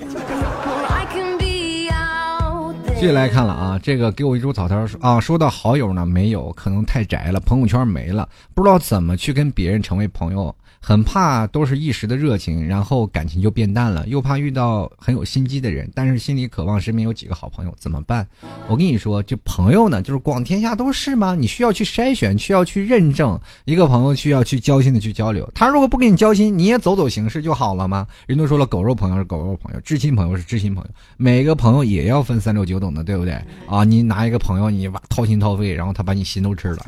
[2.98, 10.54] 继续来看了啊，这个给我一株草条说啊，说到好友呢，没有，可能太宅了，朋友圈没了，不知道怎么去跟别人成为朋友。
[10.88, 18.24] 很怕都是一时的热情，然后感情就变淡了，又怕遇到很有心机的人，但是心里渴望身边有几个好朋友，怎么办？
[18.68, 21.34] 我跟你说，这朋友呢，就是广天下都是吗？
[21.34, 25.50] 你需要去筛选，需要去认证，一个朋友需要去交心的去交流。
[25.56, 28.06] 他如果不跟你交心，你也走走形式就好了吗？
[28.28, 33.34] 人都说了，狗肉朋友是狗肉朋友，知心朋友是知心朋友，每个朋友也要分三六九等的，对不对？
[33.66, 36.86] 啊，你拿一个朋友，你掏心掏肺，然后他把你心都吃了。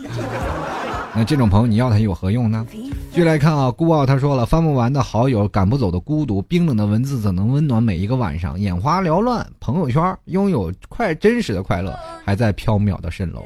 [1.15, 2.67] 那这种朋友你要他有何用呢？
[2.71, 8.61] 继续来看啊，孤傲他说了，翻不完的好友，赶不走的孤独，冰冷的文字怎能温暖每一个晚上？
[8.61, 13.43] 眼花缭乱，朋友圈拥有快真实的快乐，还在缥缈的蜃楼。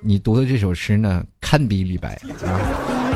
[0.00, 2.14] 你读的这首诗呢，堪比李白
[2.46, 2.60] 啊。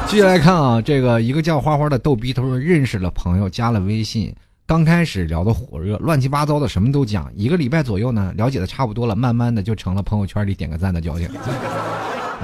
[0.09, 4.35] 继续来看啊，这个一个叫花花的逗逼，他说认识了朋友，加了微信，
[4.67, 11.29] 刚开始聊的火热，乱七八糟的什么都讲，一个礼拜左右呢，了解的差不多了，慢慢的就成了朋友圈里点个赞的交情。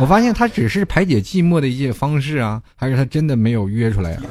[0.01, 4.23] 我发现他只是排解寂寞的一些方式啊，还是他真的没有约出来啊？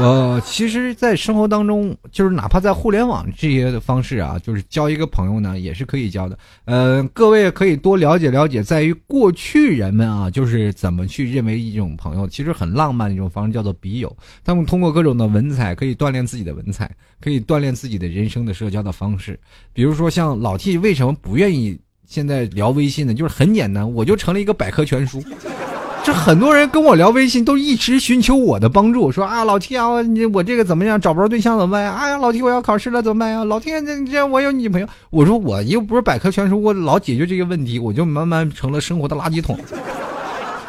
[0.00, 6.38] 我其实，在生活当中，就是哪怕在互联网这些的方式啊，就是交一个朋友呢，也是可以交的。
[6.64, 14.16] 呃，各位可以多了解了解，在于过去人们啊，就是怎么去认为一种朋友，其实很浪漫的一种方式，叫做笔友。
[14.42, 16.90] 他们通过各种的文采，可以锻炼自己的文采，
[17.20, 19.38] 可以锻炼自己的人生的社交的方式。
[19.74, 21.78] 比如说，像老 T 为什么不愿意？
[22.08, 25.22] 现在聊微信呢，就是很简单，我就成了一个百科全书。
[26.04, 31.92] 这很多人跟我聊微信，都一直寻求我的帮助，说啊，老 T 啊，你我这个怎么样，找不着对象怎么办呀？
[31.92, 33.44] 哎呀，老 T 我要考试了怎么办呀？
[33.44, 39.56] 老 T 这这我有女朋友，我说我又不是百科全书，我老解决这个问题，我就慢慢成了生活的垃圾桶。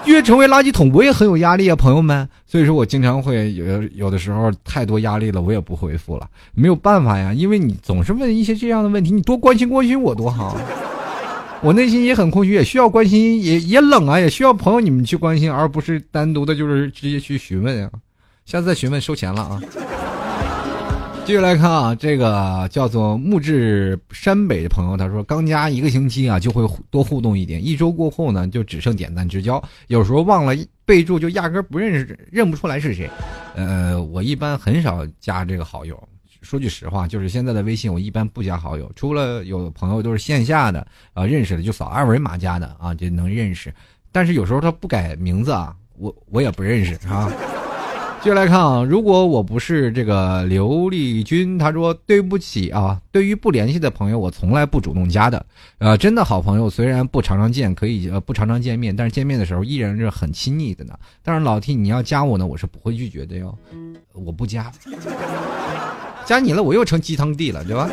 [0.06, 2.30] 越成为垃圾桶，我也很有压力啊，朋友们。
[2.46, 10.56] 所以说我经常会有有的时候太多压力了，我也不回复了，没有办法呀，因为你总是问一些这样的问题，你多关心关心我多好。
[11.64, 17.92] 我内心也很空虚，也需要关心，也也冷啊，也需要朋友你们去关心，而不是单独的，就是直接去询问啊。
[18.46, 19.62] 下次再询问收钱了啊。
[21.26, 33.10] 继续来看啊，这个叫做木质山北的朋友，他说刚加一个星期啊，就会多互动一点，一周过后呢，就只剩点赞之交，有时候忘了备注，就压根不认识，认不出来是谁。
[33.56, 35.98] 呃，我一般很少加这个好友。
[36.44, 43.74] 说句实话，就是现在的微信我一般不加好友，除了有朋友都是线下的啊认识的，就扫二维码加的啊就能认识。
[44.12, 47.32] 但是有时候他不改名字啊，我我也不认识啊。
[48.22, 55.46] 接下来看啊，如果我不是这个刘丽君，他说对不起啊，对于不联系的朋友，我从来不主动加的。
[55.78, 60.98] 呃，真的好朋友虽然不常常见，可以呃不常常见面，但是见面的时候依然是很亲昵的呢。
[61.22, 63.58] 但是老 T 你要加我呢，我是不会拒绝的哟，
[64.14, 64.72] 我不加。
[66.26, 67.90] 加你了，我又成鸡汤帝了，对吧？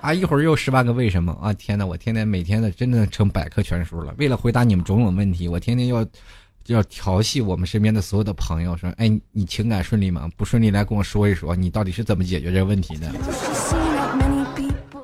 [0.00, 1.52] 啊，一会儿又十万个为什么啊！
[1.54, 4.14] 天哪，我天天每天的真的成百科全书了。
[4.18, 6.06] 为了回答你们种种问题，我天天要
[6.66, 10.28] 要调戏我们身边的所有的朋友，说：“哎，你情感顺利吗？
[10.36, 13.10] 不顺利来跟我说一说，你到底是怎么解决这个问题的？”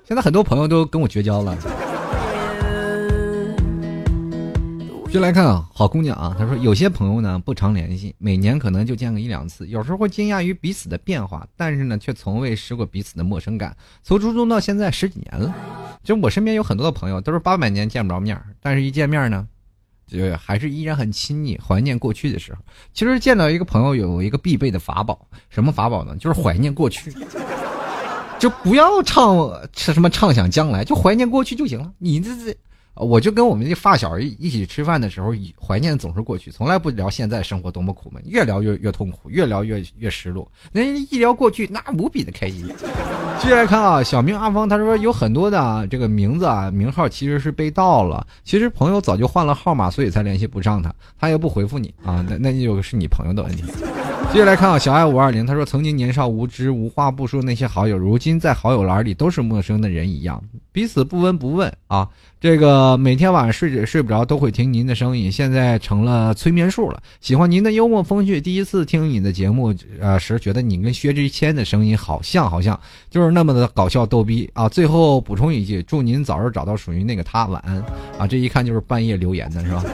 [0.06, 1.56] 现在很多朋友都跟我绝交了。
[5.12, 13.76] 就来看啊，好姑娘啊，她说有些朋友呢不常联系，每年可能就见个一两次，有时候会惊讶于彼此的变化，但是呢却从未失过彼此的陌生感。
[14.02, 15.54] 从初中到现在十几年了，
[16.02, 19.46] 就我身边有很多的朋友都是八百年见不着面，但是一见面呢，
[20.06, 22.60] 就还是依然很亲昵，怀念过去的时候。
[22.94, 26.16] 其实见到一个朋友有一个必备的法宝，什么法宝呢？
[26.16, 27.12] 就是怀念过去，
[28.38, 29.36] 就不要畅
[29.76, 31.92] 什么畅想将来，就怀念过去就行了。
[31.98, 32.56] 你这这。
[32.94, 40.46] 我就跟我们这发小一一起吃饭的时候，怀念总是过去，从来不聊现在生活多么苦闷，越聊越越痛苦，越聊越越失落。
[40.70, 42.68] 那一聊过去，那无比的开心。
[43.40, 53.64] 接下来看啊，小明阿芳他说有很多的这个名字啊，名号其实是被盗了，其实朋友早就换了号码，所以才联系不上他，他也不回复你啊，那那就是你朋友的问题。
[54.30, 60.42] 接下来看啊，小爱五二零他说曾经年少无知，无话不说那些好友，如今在好友栏里都是陌生的人一样，
[60.72, 62.08] 彼此不闻不问啊。
[62.40, 67.02] 这个每天晚上睡着睡不着都会听您的声音，现在成了催眠术了。
[67.20, 72.78] 喜欢您的幽默风趣，第一次听你的节目，呃时觉得你跟薛之谦的声音好像，好像
[73.10, 74.66] 就是那么的搞笑逗逼啊。
[74.66, 77.76] 最后补充一句，祝您早日找到属于那个他，晚安
[78.18, 78.26] 啊。
[78.26, 79.84] 这一看就是半夜留言的是吧？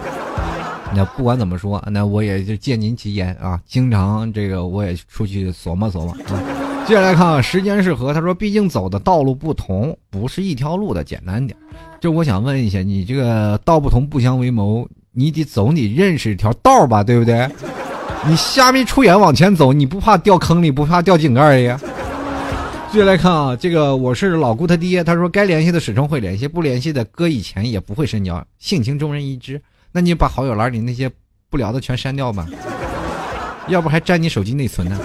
[0.94, 6.40] 那不管怎么说，那我也就借您吉言啊，经常这个我也出去琢磨琢磨啊。
[6.86, 11.54] 接下来看啊，时间是河，他说，毕竟走的道路不同，不是一条路的，简单点。
[12.00, 17.46] 就我想问一下，你这个道不同不相为谋，你得走你认识一条道吧，对不对？
[18.26, 21.66] 你瞎迷出眼往前走，你不怕掉坑里，不怕掉井盖里？
[22.90, 29.60] 接下来看啊，这个我是老姑他爹，他说该联系的始终会联系，不联系的搁以前也不会深交，性情中人一知。
[29.92, 31.10] 那你把好友栏里那些
[31.50, 32.46] 不聊的全删掉吧，
[33.68, 34.98] 要不还占你手机内存呢。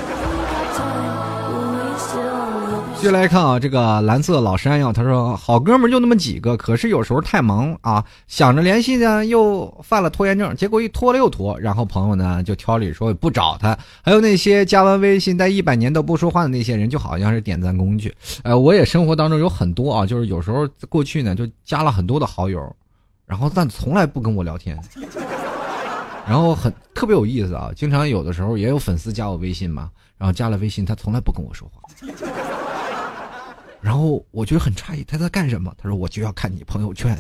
[3.00, 13.78] 接下来看啊，这个蓝色老山药，他说好哥们就那么几个，可是有时候太忙啊，想着联系呢，又犯了拖延症，结果一拖了又拖，然后朋友呢就挑理说不找他。
[14.02, 18.14] 还有那些加完微信待一百年都不说话的那些人，就好像是点赞工具。
[18.42, 22.74] 呃，我也生活当中有很多啊，就是有时候过去呢就加了很多的好友，
[23.34, 24.80] 然后但从来不跟我聊天，
[26.30, 31.82] 然后很特别有意思啊，经常有的时候也有粉丝加我微信嘛，然后加了微信他从来不跟我说话。
[33.82, 35.74] 然后我就很诧异，他在干什么？
[35.82, 37.18] 他说：“我就要看你朋友圈，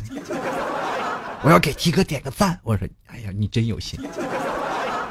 [1.41, 3.99] 我要给鸡哥点个赞。”我说：“哎呀，你真有心。”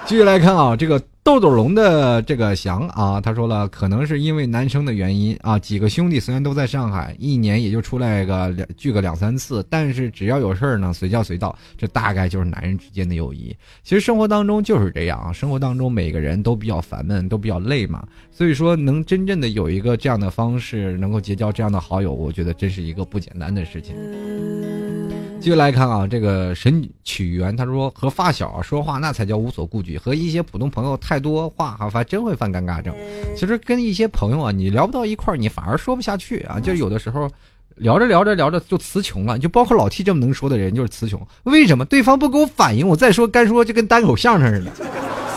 [0.05, 13.57] 继续来看啊，这个豆豆龙的这个翔啊，他说了，可能是因为男生的原因啊，几个兄弟虽然都在上海，一年也就出来个两聚个两三次，但是只要有事儿呢，随叫随到，这大概就是男人之间的友谊。
[13.83, 23.95] 其实生活当中就是这样啊，生活当中每个人都比较烦闷，都比较累嘛，所以说能真正的有一个这样的方式，能够结交这样的好友，我觉得真是一个不简单的事情。
[25.43, 32.95] 继续来看啊，这个神曲源他说和发小说话那才叫无所顾忌，和一些普通朋友太多话哈，还真会犯尴尬症。
[33.35, 36.61] 其实跟一些朋友啊，你聊不到一块儿，你反而说不下去啊。
[36.61, 37.29] 就有的时候
[37.75, 41.21] 聊着聊着聊着就词穷了，就包括老 T 这么能说的人就是词穷。
[41.43, 41.85] 为什么？
[41.87, 44.71] 对方不给我反应，我再说干说就跟单口相声似的，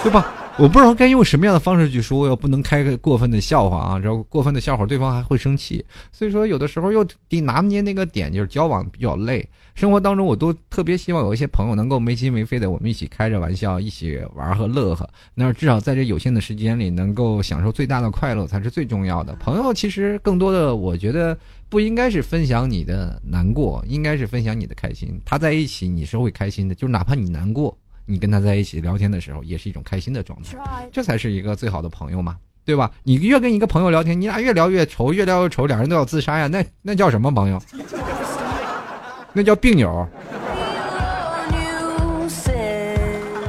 [0.03, 0.31] 对吧？
[0.57, 5.83] 我不知道该用什么样的方式去说，要不能开个过分的笑话啊，然后过分的笑话对方还会生气。
[6.13, 9.45] 所以说有的时候又得拿捏那个点，就是交往比较累。
[9.73, 15.05] 生活当中，我都特别希望有一些朋友能够没心没肺的，我们一起开着玩笑，一起玩和乐呵。
[15.33, 19.35] 那至少在这有限的时间里，能够享受最大的快乐才是最重要的。
[19.35, 21.37] 朋友其实更多的，我觉得
[21.67, 25.19] 不应该是分享你的难过，应该是分享你的开心。
[25.25, 27.77] 他在一起，你是会开心的，就哪怕你难过。
[28.05, 32.91] 你跟他在一起聊天的时候，也是一种开心的状态，这才是一个最好的朋友嘛，对吧？
[33.03, 37.61] 你越跟一个朋友聊天，你俩越聊越愁，越聊越愁，两人都要自杀呀，那那叫什么朋友？
[39.33, 40.07] 那叫病友。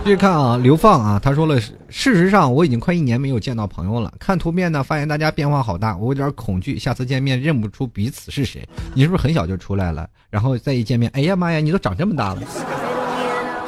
[0.02, 4.14] 继续看啊，刘放啊，他说了，事实上我已经快一年没有见到朋友了。
[4.20, 8.64] 看图片呢，发现大家变化好大，我有点恐惧，下次见面认不出彼此是谁。
[8.94, 10.08] 你是不是很小就出来了？
[10.30, 12.42] 然后再一见面，哎呀妈呀，你都长这么大了。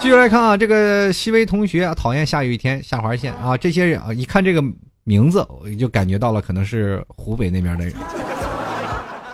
[0.01, 4.63] 继续来看啊，这个西微同学啊，讨厌下雨天下划线啊，这些人啊，一看这个
[5.03, 7.93] 名字，我就感觉到了，可能是湖北那边的人。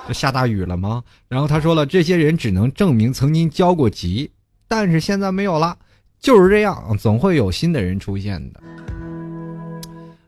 [0.08, 1.04] 这下大雨了吗？
[1.28, 4.30] 然后他说了，这些人只能证明曾经交过集，
[4.66, 5.76] 但是现在没有了，
[6.18, 8.60] 就是这样，总会有新的人出现的。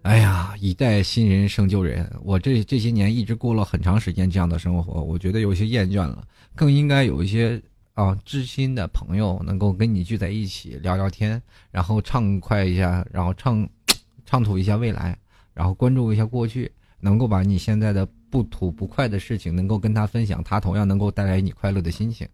[0.03, 6.22] 哎呀，一代新人胜旧人，我这这些年一直过了很长时间这样的生活，我觉得有些厌倦了，
[6.55, 7.59] 更应该有一些。
[7.97, 11.40] 啊，知心的朋友能够跟你聚在一起聊聊天，
[11.70, 13.66] 然后畅快一下，然后畅
[14.26, 15.16] 畅吐一下未来，
[15.55, 16.70] 然后关注一下过去，
[17.01, 22.28] 能够把你现在的不吐不快的事情能够跟他分享，他同样能够带来你快乐的心情。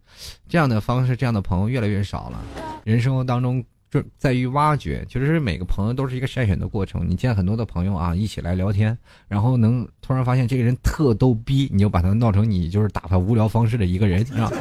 [0.49, 2.43] 这样的方式，这样的朋友越来越少了。
[2.83, 7.09] 人生活当中就在于挖掘，其实每个朋友都是一个筛选的过程。
[7.09, 8.97] 你见很多的朋友啊，一起来聊天，
[9.29, 14.51] 然后能突然发现这个人特逗逼，你就把他闹成你就是打发无聊方式的一个人，啊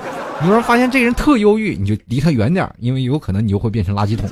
[0.42, 4.28] 你要是发现这个人特忧郁，你就离他远点因为有可能你就会变成垃圾桶，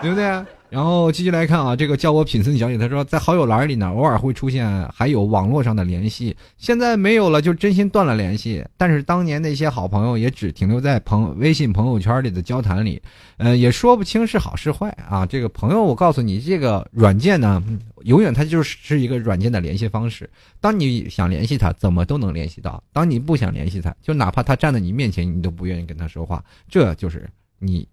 [0.00, 0.44] 对不对？
[0.70, 8.64] 然后继续来看啊，这个叫我品森小姐，她说在好友栏里呢，偶尔会出现还有网络上的联系，现在没有了，就真心断了联系。
[8.76, 13.02] 但是当年那些好朋友也只停留在朋微信朋友圈里的交谈里，
[13.36, 15.26] 呃，也说不清是好是坏啊。
[15.26, 17.60] 这个朋友，我告诉你，这个软件呢，
[18.04, 20.30] 永远它就是一个软件的联系方式。
[20.60, 26.44] 当你想联系他，怎么都能联系到；当你不想联系他，就哪怕他站在你面前，你都不愿意跟他说话。
[26.68, 27.88] 这就是你。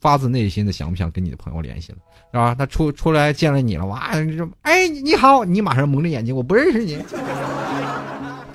[0.00, 1.98] 发自内心的想不想跟你的朋友联系了，
[2.32, 2.54] 是吧？
[2.54, 4.12] 他出出来见了你了，哇，
[4.62, 6.98] 哎你好，你马上蒙着眼睛，我不认识你，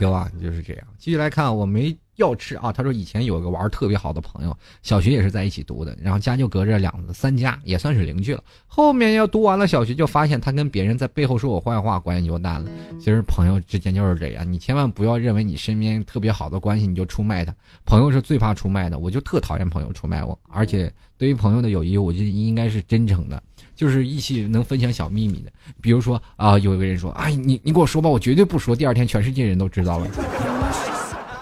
[0.02, 0.32] 对吧？
[0.42, 0.88] 就是这样。
[0.98, 2.72] 继续来看，我没要吃啊！
[2.72, 8.44] 他说以前有个玩特别好的朋友，小学也是在一起读的，然后家就隔着两三家，也算是邻居了。
[8.66, 12.72] 后面要读完了小学，就发现他跟别人在背后说我坏话，关系就淡了。
[13.00, 17.54] 其实朋友之间就是这样，你千万不要认为你身边特别好的关系你就出卖他。
[17.86, 20.38] 朋友是最怕出卖的，我就特讨厌朋友出卖我。
[20.50, 23.42] 而且对于朋友的友谊，我就应该是真诚的，
[23.82, 25.52] 就是一起能分享小秘密的。
[25.82, 30.08] 比如说啊，有一个人说：“哎，你你给我说吧，我绝对不说。”第二天全世界人都知道了。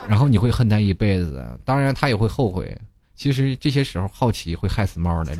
[0.07, 2.73] 然后你会恨他一辈子，当然他也会后悔。
[3.13, 5.35] 其实这些时候好奇会害死猫的。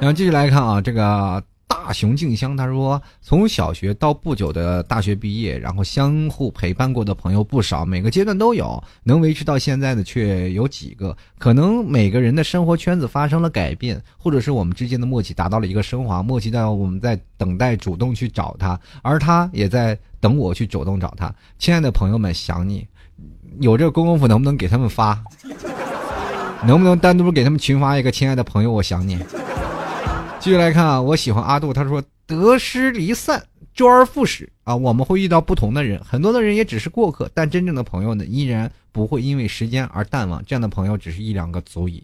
[0.00, 11.16] 然后继续来看啊，这个大熊静香他说，从小学到不久的大学毕业，然后相互陪伴过的朋友不少，每个阶段都有，能维持到现在的却有几个。
[11.38, 21.34] 可能每个人的生活圈子发生了改变，或者是我们之间的默契达到了一个升华，默契到我们在等待主动去找他，而他也在等我去主动找他。
[21.58, 22.86] 亲爱的朋友们，想你。
[23.60, 25.22] 有这个功夫，能不能给他们发？
[26.64, 28.10] 能不能单独给他们群发一个？
[28.10, 29.18] 亲爱的朋友，我想你。
[30.46, 33.44] 继续来看啊，我喜欢阿杜，他说得失离散，
[33.74, 34.76] 周而复始啊。
[34.76, 40.40] 我们会遇到不同的人，很多的人也只是过客，但真正的朋友呢，依然不会因为时间而淡忘。
[40.46, 42.00] 这样的朋友只是一两个足矣。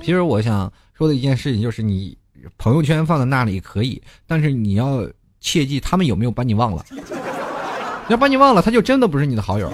[0.00, 2.18] 其实我想说的一件事情就是，你
[2.58, 5.08] 朋友圈放在那里可以，但是你要
[5.38, 6.84] 切记，他们有没有把你忘了？
[8.10, 9.72] 要把你忘了，他就真的不是你的好友。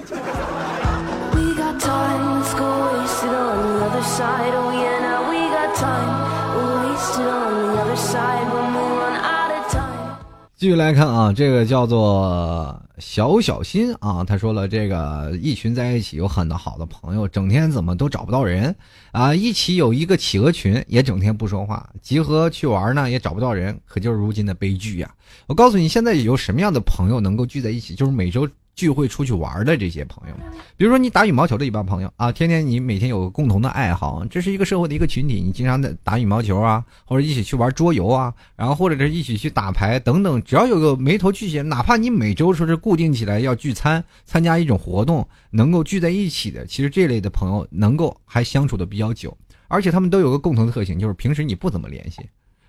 [10.65, 18.75] 继续来看啊，这个叫做小小心啊，他说了，这个一群在一起有很多好的朋友，整天怎么都找不到人
[19.11, 19.33] 啊？
[19.33, 25.13] 一起有一个企鹅群，也整天不说话，集合去玩呢，也找不到人，可就是如今的悲剧呀！
[25.47, 27.95] 我告诉你，现在有什么样的朋友能够聚在一起？
[27.95, 28.47] 就是每周。
[28.75, 30.35] 聚会出去玩的这些朋友，
[30.75, 49.35] 比如说你打羽毛球的一帮朋友啊，天天你每天有个共同的爱好，这是一个社会的一个群体，你经常的打羽毛球啊，或者一起去玩桌游啊，然后或者是一起去打牌等等，只要有个眉头聚起，哪怕你每周说是固定起来要聚餐，参加一种活动，能够聚在一起的，其实这类的朋友能够还相处的比较久，
[49.67, 52.21] 而且他们都有个共同的特性，就是平时你不怎么联系。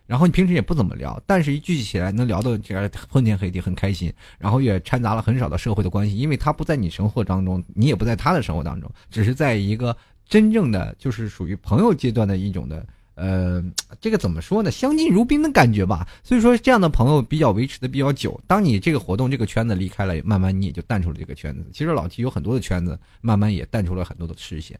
[0.06, 4.10] 然后你平时也不怎么聊，但是一聚起来能聊到这昏天黑地，很开心。
[4.38, 9.94] 然后也掺杂了很少的社会的关系，因为他不在你生活当中，你也不在他的生活当中，只是在一个
[10.26, 12.86] 真正的就是属于朋友阶段的一种的，
[13.16, 13.60] 呃，
[14.00, 14.70] 这个怎么说呢？
[14.70, 16.06] 相敬如宾的感觉吧。
[16.22, 18.40] 所以说这样的朋友比较维持的比较久。
[18.46, 21.66] 当你这个活动这个圈子离开了，慢慢你也就淡出了这个圈子。
[21.72, 24.78] 其实老 T 有很多的圈子，慢慢也淡出了很多的视线。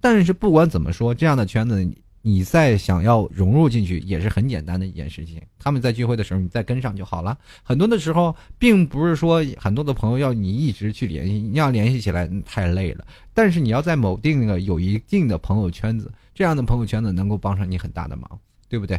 [0.00, 1.90] 但是不管怎么说，这样的圈子。
[2.20, 5.40] 你再想要融入进去也是很简单的一件事情。
[5.56, 7.38] 他们在聚会的时候，你再跟上就好了。
[7.62, 13.06] 很多的时候，并不是说很多的朋友要你一直去联系，你要联系起来太累了。
[13.32, 18.30] 但是你要在某定的有一定的朋友圈子，这样的朋友圈子能够帮上你很大的忙，
[18.68, 18.96] 对不对？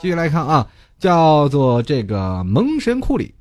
[0.00, 0.66] 继续来看啊，
[0.98, 3.34] 叫做这个蒙神库里，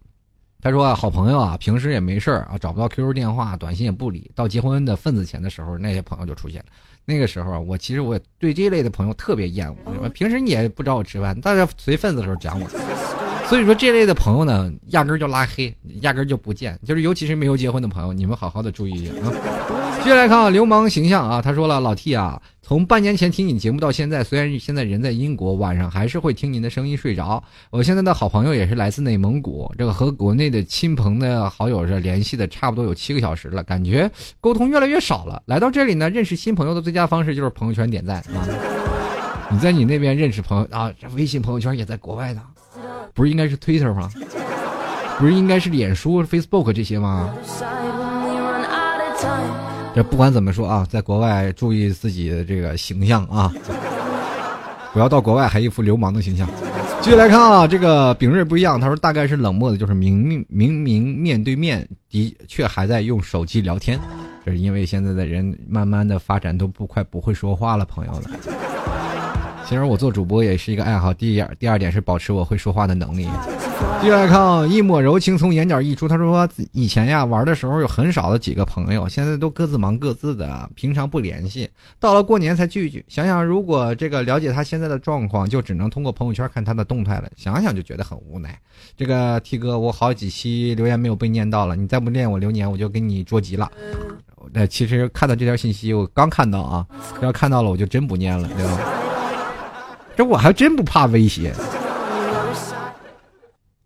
[0.62, 6.66] 他说啊，好朋友啊，平时也没事儿啊，找不到 QQ 电话，短信也不理，到结婚的份子钱的时候，那些朋友就出现了。
[7.06, 10.10] 那个时候啊我其实我对这类的朋友特别厌恶。
[10.10, 12.68] 平时你也不找我吃饭，大家随份子的时候讲我。
[13.48, 16.78] 所以说这类的朋友呢，压根儿就拉黑，压根儿就不见。
[16.84, 19.32] 就是尤其是没有结婚的朋友，你们好好的注意一下啊。
[20.04, 22.42] 接下来看啊，流氓形象啊，他说了，老 T 啊。
[22.68, 27.44] 从半年前听你节目到现在，虽然现在人在英国，晚上还是会听您的声音睡着。
[27.70, 34.10] 我现在的好朋友也是来自内蒙古，这个和国内的亲朋的好友是联系的差不多有七个小时了，感觉
[34.42, 35.44] 沟通越来越少了。
[35.46, 38.50] 来到这里呢，认识新朋友的最佳方式就是朋友圈点赞啊！
[39.52, 42.42] 你在你那边认识朋友啊，微信朋友圈也在国外呢，
[43.14, 44.10] 不是应该是 Twitter 吗？
[45.20, 47.32] 不是应该是脸书、Facebook 这些吗？
[49.96, 53.50] 这不管怎么说啊，在国外注意自己的这个形象啊，
[54.92, 56.46] 不要到国外还一副流氓的形象。
[57.02, 63.98] 继续来看啊，这个丙瑞不一样，他说大概是冷漠的，就是明明明明面对面的却还在用手机聊天，
[64.46, 68.24] 这是因为现在的人慢慢的发展都不快不会说话了，朋友们。
[69.66, 71.14] 其实我做主播也是一个爱好。
[71.14, 73.30] 第一点，第二点是保持我会说话的能力。
[74.02, 76.08] 继续来看，一抹柔情从眼角溢出。
[76.08, 81.68] 他说，以前呀玩的时候有很少的几个朋友，现在都各自忙各自的，平常不联系，
[82.00, 83.04] 到了过年才聚聚。
[83.08, 87.30] 想想如果这个了解他现在的状况，就只能通过朋友圈看他的动态了。
[87.36, 88.58] 想想就觉得很无奈。
[88.96, 93.72] 这个 T 哥，我好几期留言没有被念到了，你再不念我留言，我就给你捉急了。
[94.54, 96.86] 那其实看到这条信息，我刚看到啊，
[97.22, 98.80] 要看到了我就真不念了，对吧？
[100.16, 101.52] 这我还真不怕威胁。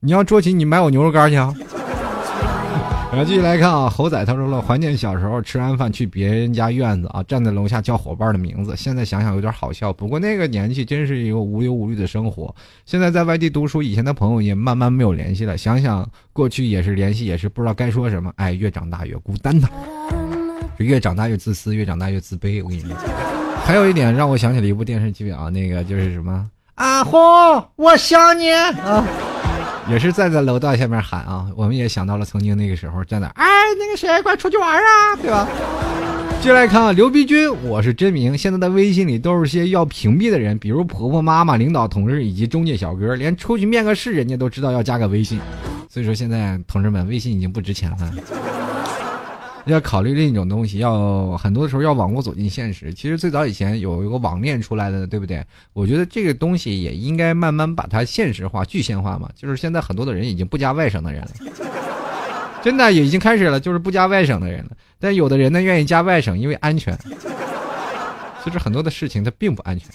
[0.01, 1.53] 你要捉急，你买我牛肉干去啊！
[3.11, 8.73] 然后继续来看啊，猴仔他说了，怀念小时候吃完饭去别人家院子啊，站在楼下叫伙伴的名字。
[8.77, 12.55] 现在想想有点好笑，不过那个年纪真是一个无忧无虑的生活。
[12.85, 15.57] 现在在外地读书，以前的朋友也慢慢没有联系了。
[15.57, 18.31] 想想过去也是联系，也是不知道该说什么。
[18.37, 19.67] 哎，越长大越孤单呐，
[20.77, 22.63] 越长大越自私，越长大越自卑。
[22.63, 22.97] 我跟你讲，
[23.65, 27.19] 还有一点让我想起了一部电视剧啊，那个就是什么阿红，
[27.75, 29.03] 我想你啊。
[29.89, 33.45] 也是站在楼道下面喊啊，我们也想到了曾经那个时候在哪，哎，
[33.79, 35.47] 那个谁，快出去玩啊，对吧？
[36.41, 38.37] 进来看啊，刘碧君，我是真名。
[38.37, 45.39] 现在的微信里都是些要屏蔽的人，比如婆婆、妈妈、领导、同事以及中介小哥，连出去面个试，人家都知道要加个微信。
[45.89, 47.97] 所以说现在同志们，微信已经不值钱了。
[49.65, 52.93] 要考虑另一种东西，要很多的时候要网络走进现实。
[52.93, 55.45] 其实最早以前有一个网恋出来的，对不对？
[55.73, 59.29] 我觉得这个东西也应该慢慢把它现实化、具现化嘛。
[59.35, 61.29] 就是现在很多的人已经不加外省的人了，
[62.63, 64.71] 真的也已经开始了，就是不加外省的人了。
[64.99, 66.97] 但有的人呢愿意加外省，因为安全。
[68.43, 69.87] 其实很多的事情它并不安全。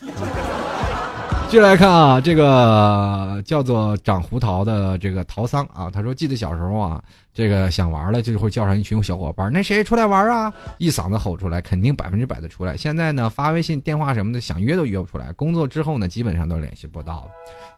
[1.55, 7.01] 接来看啊，这个叫做长胡桃的这个陶桑啊，他说记得小时候啊，
[7.33, 10.53] 这个想玩了就会叫上一群小伙伴，那谁出来玩啊？
[10.79, 12.77] 一嗓子吼出来，肯定百分之百的出来。
[12.77, 15.31] 现在呢，发微信、电话什么的，想约都约不出来。
[15.35, 17.29] 工作之后呢，基本上都联系不到了。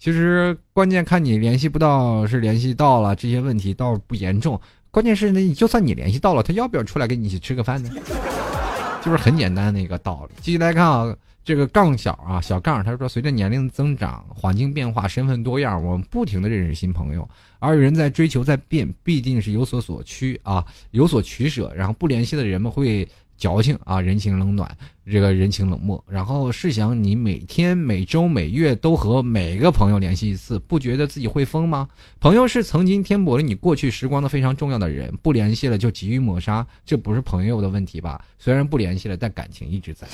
[0.01, 4.59] 其实关键看你联系不到是联系到了，这些问题倒不严重。
[4.91, 7.91] 关键是呢，就算你联系到了，他要不要出来跟你一起吃个饭呢？
[9.05, 10.35] 就是很简单的一个道理。
[10.41, 11.15] 继续来看啊。
[11.47, 17.27] 这个杠小啊，小杠，他说，随着年龄增长，环境变化，身份多样，我们不停的认识新朋友，
[17.61, 24.77] 而人在追求在变，必定是有所所趋啊，有所取舍，然后不联系的人们会矫情啊，人情冷暖，
[25.09, 31.89] 这个人情冷漠，然后试想你每天、每周、每月都和每个朋友联系一次，不觉得自己会疯吗？
[32.19, 38.21] 朋友是曾经填补了你过去时光的非常重要的人，不联系了就急于抹杀，这不是朋友的问题吧？
[38.37, 40.09] 虽然不联系了，但感情一直在。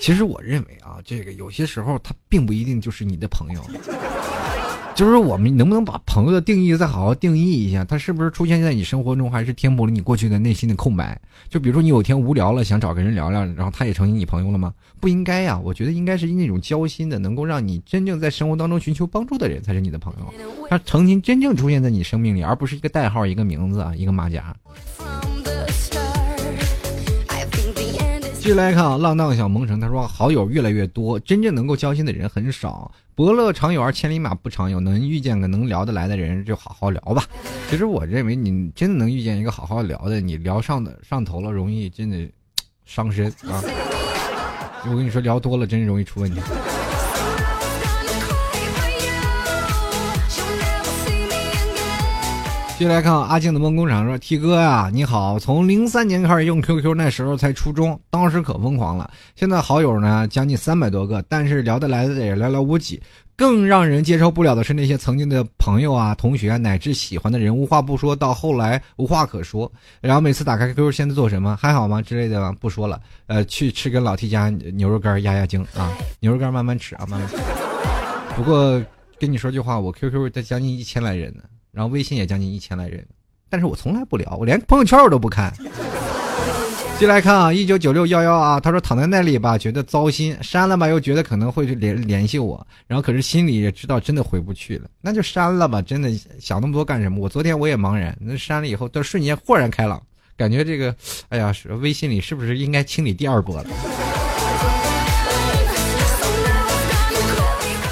[0.00, 3.62] 其实我认为啊，这个有些时候他并不一定就是你的朋友，
[4.94, 7.84] 就是我们能不能把朋友的定义再好好定义一下？
[7.84, 11.20] 他是不是出现在你生活中，还是填补了你过去的内心的空白？
[11.50, 14.72] 就比如说你有天无聊了，想找个人聊聊，然后他也成为你朋友了吗？
[15.00, 20.32] 不应该呀，我觉得应该是那种交心的，能够让你真正在生活当中寻求帮助的人才是你的朋友，
[20.70, 24.56] 他曾经真正出现在你生命里，而不是一个代号、一个名字啊、一个马甲。
[28.40, 32.90] 继续来看啊，浪荡小蒙城，他说好友越来越多，真正能够交心的人很少。
[33.14, 37.22] 伯乐常有而千里马不常有，能遇见个能聊得来的人就好好聊吧。
[37.68, 42.16] 其实我认为你真的能遇见一个好好聊的，你聊上的上头了，容易真的
[42.86, 43.62] 伤身啊。
[44.90, 46.40] 我跟你说，聊多了真容易出问题。
[52.80, 55.38] 接来看阿静的梦工厂说：“T 哥呀，你好！
[55.38, 59.10] 从零三年开始用 QQ，那时候才初中，当时可疯狂了。
[59.36, 62.98] 现在好友呢将近三百多个，但是聊得来的也寥寥无几。
[63.36, 69.70] 更让人接受不了的是那些曾经的朋友啊、同学啊乃至喜欢的人，无话不说，到后来无话可说。
[70.00, 71.54] 然后每次打开 QQ，现在做什么？
[71.60, 72.00] 还好吗？
[72.00, 72.98] 之类的不说了。
[73.26, 75.92] 呃，去吃根老 T 家牛肉干压压惊啊！
[76.20, 77.36] 牛肉干慢慢吃啊，慢慢吃。
[78.34, 78.82] 不过
[79.18, 81.42] 跟你说句话，我 QQ 得将近一千来人呢。”
[81.72, 83.06] 然后微信也将近一千来人，
[83.48, 85.52] 但是我从来不聊，我连朋友圈我都不看。
[86.98, 97.18] 进来看啊，一九九六幺幺啊，他说躺在那里吧，觉得糟心，删了吧，又觉得可能会去联联系我，然后可是心里也知道真的回不去了，那就删了吧，真的想那么多干什么？
[97.18, 100.02] 我昨天我也茫然，那删了以后，到瞬间豁然开朗，
[100.36, 100.94] 感觉这个，
[101.30, 101.50] 哎呀，
[101.80, 103.66] 微信里是不是应该清理第二波了？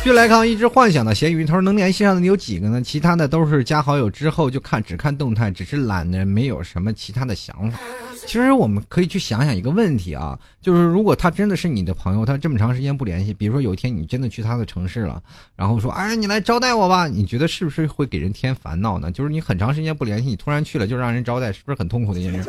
[0.09, 2.81] 就来看一直幻想的咸鱼，他说能联系上的你有几个呢？
[2.81, 7.79] 其他的都是加好友之后就看只看动态，只是懒得没有什么其他的想法。
[8.27, 15.23] 其实我们可以去想想一个问题啊，就是如果他真的是你的朋友，他这么长时间不联系，比如说有一天你真的去他的城市了，
[15.55, 19.13] 然后说哎你来招待我吧，你觉得是不是会给人添烦恼呢？
[19.13, 22.49] 就是你很长时间不联系，你突然去了就让人招待，是不是很痛苦的一件事？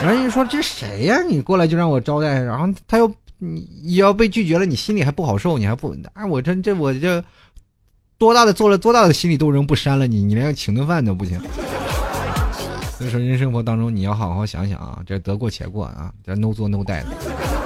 [0.00, 1.20] 然后人说这谁呀？
[1.28, 3.14] 你过来就让我招待，然后他又。
[3.38, 6.26] 你你要被拒绝了，你心里还不好受，你还不啊？
[6.26, 7.22] 我这这我这
[8.18, 10.22] 多大的做了多大的心理斗争不删了你？
[10.22, 11.40] 你连请顿饭都不行。
[12.98, 17.65] 所以说，人生活当中你要好好想想啊，这得过且过啊，这 no 做 no 带的。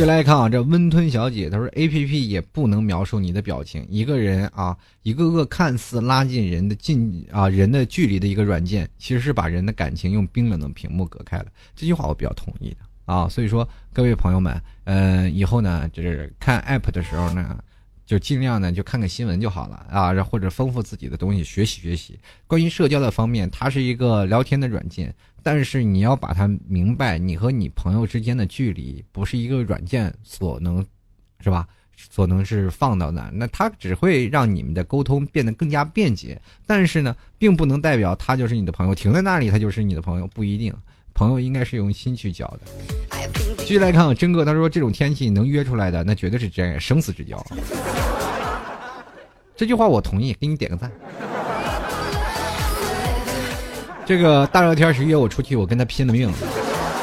[0.00, 3.86] 接来看啊，这温吞小姐她说：“A P P 也不能描述你的表情。
[3.86, 11.46] 一个人啊，一个个看似拉近人的近啊人的距离的一个软件，其实是把人的感情用冰冷的屏幕隔开了。”
[11.76, 13.28] 这句话我比较同意的啊。
[13.28, 17.58] 所以说，各位朋友们，嗯，以后呢，就是看 App 的时候呢。
[18.06, 22.18] 就尽量呢就看看新闻就好了啊，或者丰富自己的东西，学习学习。
[22.48, 30.84] 关于社交的方面，它是一个聊天的软件，但是你要把它明白，你和你朋友之间的距离不是一个软件所能，
[31.40, 31.66] 是吧？
[32.10, 40.74] 所能是放到那，那它只会让你们的沟通变得更加便捷，但是呢，并不能代表他就是你的朋友，停在那里他就是你的朋友，不一定。
[41.12, 42.60] 朋友应该是用心去交的。
[43.58, 47.44] 继续 来看啊，真哥他说这种天气能约出来的，那绝对是真生死之交。
[49.54, 50.90] 这句话我同意，给你点个赞。
[54.10, 56.28] 这个大热天谁约我出去，我跟他拼了命。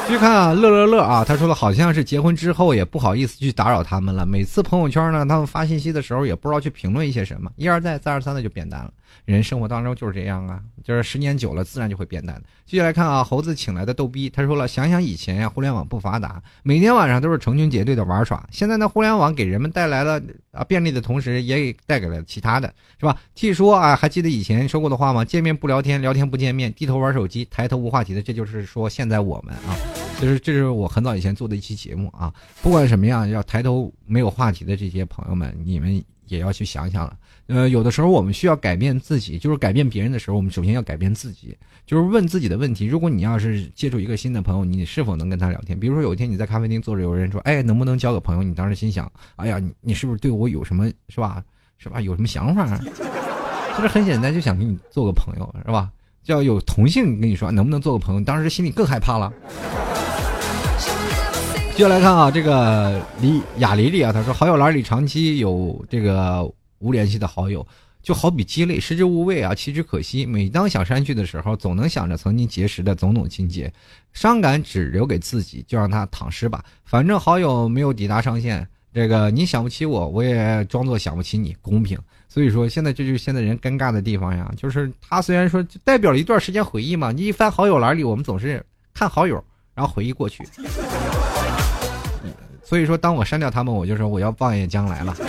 [0.06, 4.26] 去看啊，乐乐乐啊，他说了，好像是结婚之后也不好意思去打扰他们了。
[4.26, 8.90] 每次朋友圈呢，他们发信息的时候，也不知道去评论一些什么，一而再，再而三的就变淡了。
[9.24, 12.42] 人生活当中就是这样啊，就是时间久了，自然就会变淡的。
[12.64, 18.46] 继续来看啊，猴子请来的逗逼，他说了，想想以前呀，互联网不发达，每天晚上都是成群结队的玩耍。
[18.50, 20.20] 现在呢，互联网给人们带来了
[20.52, 25.24] 啊便利的同时，也给带给了其他的，是吧据说啊，还记得以前说过的话吗？
[25.24, 29.76] 见面不聊天，聊天不见面，低头玩手机，抬头无话题的，这就是说现在我们啊。
[30.20, 37.16] 就是这是我很早以前做的一期节目啊，不管什么样，要抬头没有话题的这些朋友们，你们也要去想想了。
[37.46, 41.56] 呃，有的时候我们需要改变自己，就是改变别人的时候，我们首先要改变自己，
[41.86, 42.84] 就是问自己的问题。
[42.86, 45.78] 如果你要是接触一个新的朋友，你是否能跟他聊天？
[45.78, 51.42] 比如说有一天你在咖啡厅坐着，有人说：“哎，能不能交个朋友？”你当时心想：“哎呀，你你是不是对我有什么是吧？
[51.78, 52.00] 是吧？
[52.00, 52.78] 有什么想法？”
[53.76, 55.90] 其实很简单，就想跟你做个朋友，是吧？
[56.22, 59.32] 叫有同性跟你说能不能做个朋友，当时心里更害怕了。
[61.78, 66.42] 接下来看啊，这个李雅丽丽啊，他说好友栏里长期有这个
[66.80, 67.64] 无联系的好友，
[68.02, 70.26] 就好比鸡肋，食之无味啊，弃之可惜。
[70.26, 73.72] 每当想删去的时候，总能想着曾经结识的种种情节，
[74.12, 76.64] 伤感只留给自己，就让他躺尸吧。
[76.84, 81.96] 反正好友没有抵达上限，这个你想不起我，我也装作想不起你，公平。
[82.28, 88.60] 所以说，现在这就是现在人尴尬的地方呀，就是他虽然说代表了一段时间回忆嘛，你一翻好友栏里，我们总是
[88.92, 89.40] 看好友，
[89.76, 90.42] 然后回忆过去。
[92.68, 95.16] 所以说，当我删掉他们，我就说我要放眼将来了。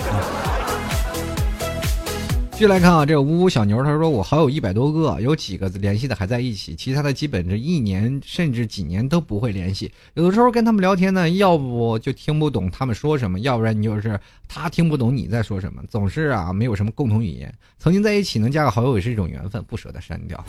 [2.52, 9.90] 继续来看啊，这个呜呜小牛，他说我好友一百多个，有几个联系的还在一起，其他的基本是一年甚至几年都不会联系。
[10.16, 14.20] 有的时候跟他们聊天呢，要不就听不懂他们说什么，要不然你就是
[14.50, 17.50] 他听不懂你在说什么，总是啊没有什么共同语言。
[17.78, 20.44] 曾经在一起能加个好友也是一种缘分，不舍得删掉。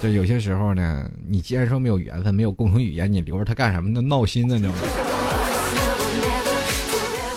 [0.00, 3.90] 就有些时候呢，你既然说没有缘分，没有共同语言，你留着他干什么？
[3.92, 5.09] 那闹心呢，你知道吗。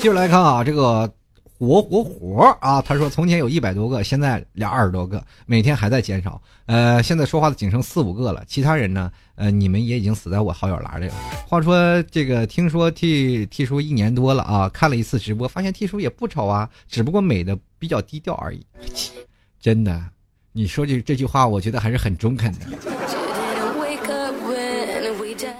[0.03, 1.09] 接着来看啊，这个
[1.57, 6.41] 活活活啊，他说从前有一百多个，现在俩二十多个，每天还在减少。
[6.65, 9.09] 呃，现在说话的仅剩四五个了，其他人呢？
[9.35, 11.13] 呃，你们也已经死在我好友栏里了。
[11.47, 18.61] 话说这个，听说替替叔一年多了啊，看了一次直播，发现替叔也不丑啊，只不过美的比较低调而已。
[19.57, 20.03] 真的，
[20.51, 22.65] 你说句这句话，我觉得还是很中肯的。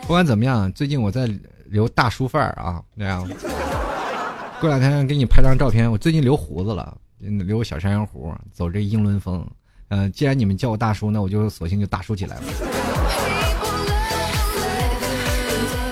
[0.01, 1.33] 不管怎么样，最近我在
[1.67, 3.25] 留大叔范儿啊，那样。
[4.64, 9.45] 过两天给你拍张照片，我最近留胡子了，留个小山羊胡，走这英伦风。
[9.89, 12.43] 嗯，既然你们叫我大叔，那我就索性就大叔起来了。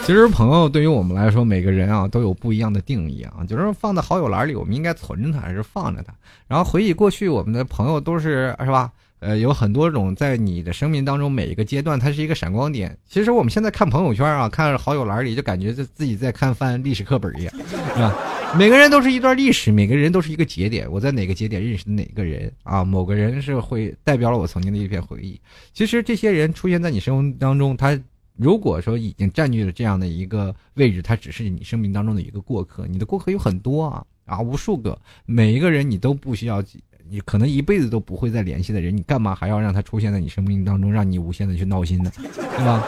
[0.06, 6.14] 其实朋友对于我们来说，每个人啊都有不一样的定义啊，就是放在好友栏里，我们应该存着它还是放着它？
[6.48, 8.90] 然后回忆过去，我们的朋友都是是吧？
[9.22, 12.98] 呃，有很多种，在你的生命当中每一个阶段，它是一个闪光点。
[13.08, 17.54] 其实我们现在看朋友圈啊，看好友栏里，就感觉自自己在看翻历史课本一样，
[17.94, 18.18] 是吧？
[18.58, 20.92] 每个人都是一段历史，每个人都是一个节点。
[20.92, 22.84] 我在哪个节点认识的哪个人啊？
[22.84, 25.40] 某个人是会代表了我曾经的一片回忆。
[25.72, 27.98] 其实这些人出现在你生命当中，他
[28.36, 32.88] 如果说已经占据了这样的一个位置，他只是你生命当中的一个过客。
[32.88, 36.64] 你的过客有很多啊啊，无数个，每一个人你都不需要。
[37.12, 42.10] 你可能一辈子都不会再联系的人，你干嘛还要让他出现在你生命当中，让你无限的去闹心呢？
[42.16, 42.82] 对吧？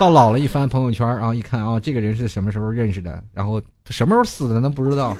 [0.00, 3.22] 到老了，一翻朋友圈，然后一看啊，这个人是什么时候认识的？
[3.32, 4.58] 然后他什么时候死的？
[4.58, 5.16] 那不知道，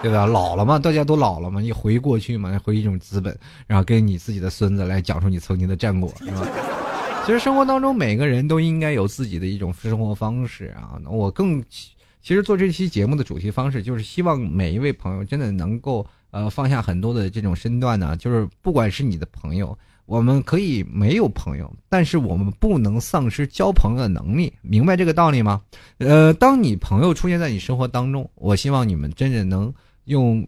[0.00, 0.24] 对吧？
[0.24, 6.48] 老了嘛，大家都老了嘛，你回忆过去嘛，回忆一种资本，然后跟你自己的孙子来讲述你曾经的战果，是吧？
[7.26, 10.98] 其实生活当中每个人都应该有自己的一种生活方式啊。
[11.06, 16.06] 我更其实做这期节目的主题方式，就是希望每一位朋友真的能够。
[16.32, 25.62] 呃，放下很多的这种身段呢，就是不管是你的朋友，我们可以没有朋友，但是我们不能丧失交朋友的能力，明白这个道理吗？
[25.98, 29.72] 呃，当你朋友出现在你生活当中，我希望你们真的能
[30.04, 30.44] 用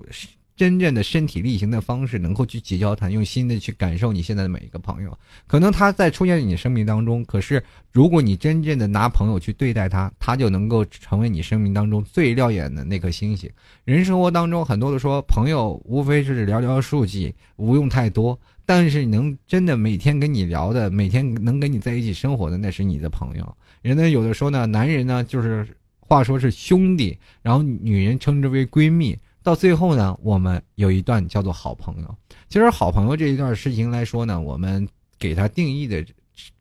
[0.56, 5.18] 真正的身体力行的方式，能够去结交他，用心的去感受你现在的每一个朋友。
[5.46, 13.50] 可能他在出现在你生命当中，可是如果你真正的拿朋友去对待他，他就能够成为你生命当中最耀眼的那颗星星。
[13.84, 18.38] 人生活当中很多的说，朋友无非是寥寥数计，无用太多。
[18.64, 23.56] 但是能真的每天跟你聊的，每天能跟你在一起生活的，那是你的朋友。
[23.82, 25.66] 人呢，有的说呢，男人呢就是
[25.98, 29.18] 话说是兄弟，然后女人称之为闺蜜。
[29.44, 32.16] 到最后呢，我们有一段叫做好朋友。
[32.48, 34.88] 其实好朋友这一段事情来说呢，我们
[35.18, 36.02] 给他定义的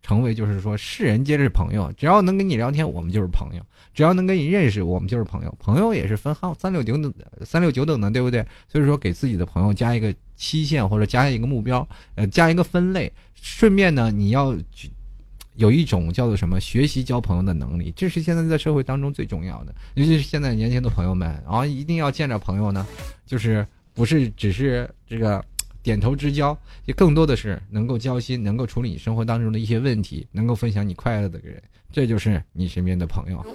[0.01, 3.61] 成为就是说，世人皆是朋友，只要能跟你聊天，我们就是朋友；
[3.93, 5.57] 只要能跟你认识，我们就是朋友。
[5.59, 7.13] 朋友也是分号三六九等
[7.45, 8.45] 三六九等的，对不对？
[8.67, 13.09] 所以说，给自己的朋友加一个期限或者加一个目标，呃，加一个分类。
[13.33, 14.53] 顺便呢，你要。
[15.55, 19.75] 有一种叫做什么学习交朋友的能力，这是现在在社会当中最重要的。
[19.93, 22.85] 尤其是现在年轻的朋友们，啊一定要见着朋友呢，
[23.25, 25.43] 就是不是只是这个
[25.81, 33.45] 点头之交，也更多的是能够交心，能够处理你生活当中的一些问题，能够分享你快乐的人，这就是你身边的朋友。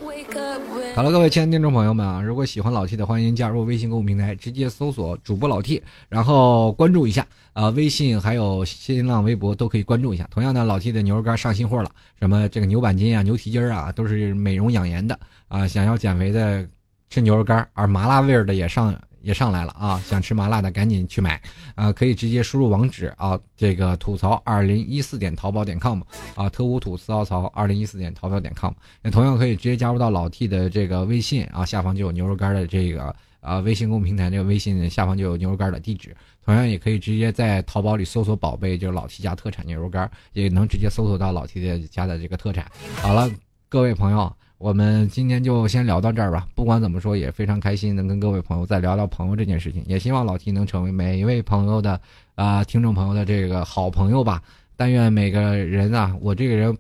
[0.99, 10.27] 好了，各位亲爱的听众朋友们啊，如果喜欢老 T 的，欢迎加入微信公众平台，直接搜索主播老 T，然后关注一下啊，微信还有新浪微博都可以关注一下。
[10.29, 15.69] 同样的，老 T 的牛肉干上新货了，什么这个牛板筋啊、牛蹄筋啊，都是美容养颜的啊。
[15.69, 16.67] 想要减肥的
[17.11, 18.93] 吃牛肉干，而麻辣味儿的也上。
[19.23, 20.01] 也上来了啊！
[20.05, 21.41] 想吃麻辣的赶紧去买，
[21.75, 26.01] 啊，可以直接输入网址啊，这个吐槽二零一四点淘宝点 com
[26.35, 42.71] 啊，特务吐槽槽二零一四点淘宝点 com，那同样可以直接加入到老 T 的这个微信啊，下方就有牛肉干的这个啊微信公众平台这个微信下方就有牛肉干的地址，同样也可以直接在淘宝里搜索宝贝，就是老 T 家特产牛肉干，也能直接搜索到老 T 的家的这个特产。
[43.03, 43.31] 好了，
[43.69, 44.33] 各位朋友。
[44.59, 46.47] 我们今天就先聊到这儿吧。
[46.55, 49.85] 不管怎么说，也非常开心能跟各位朋友再聊聊朋友这件事情。
[49.87, 52.01] 也希望老 T 能成为每一位朋友的
[52.35, 54.43] 啊听众朋友的这个好朋友吧。
[54.77, 56.77] 但愿每个人啊，我这个人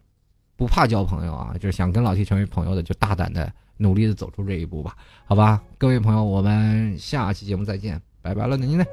[0.56, 4.96] 不怕交朋友啊，就是想跟老 T 成为朋友的，就大胆的努力的走出这一步吧。
[5.24, 8.84] 好吧，各位朋友，我们下期节目再见，拜拜了，您呢？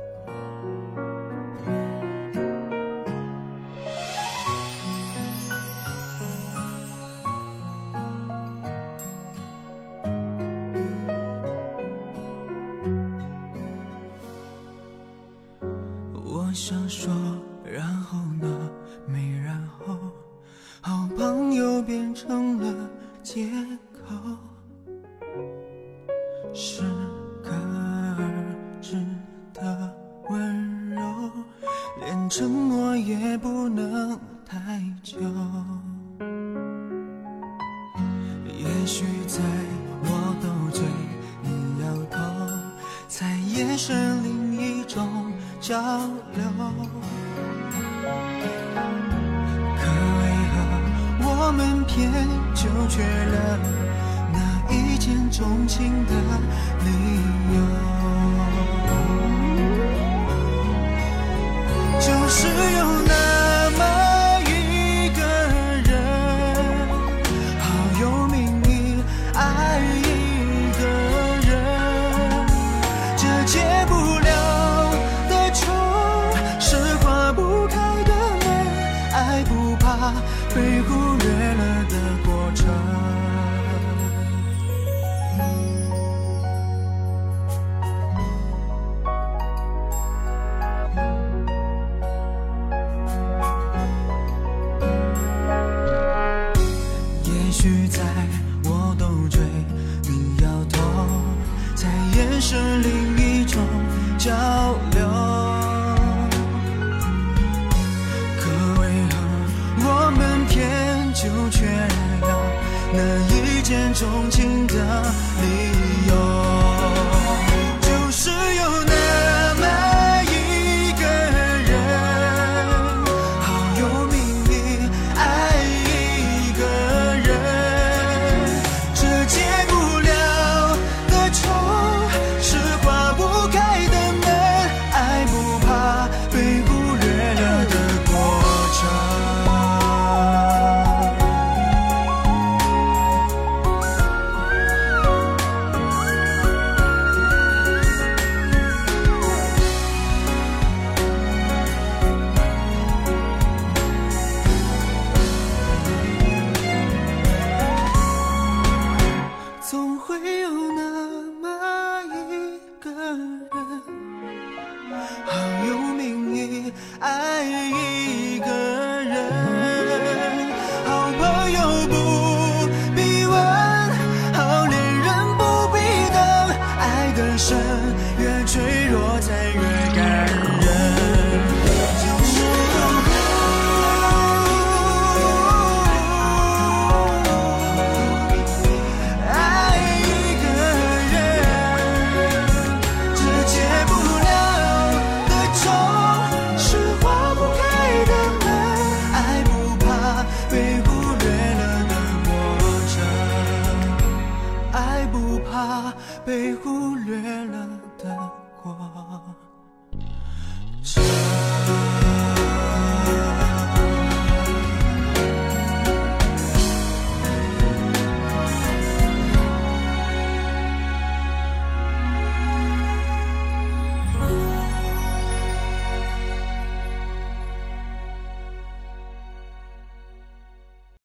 [16.68, 17.14] 想说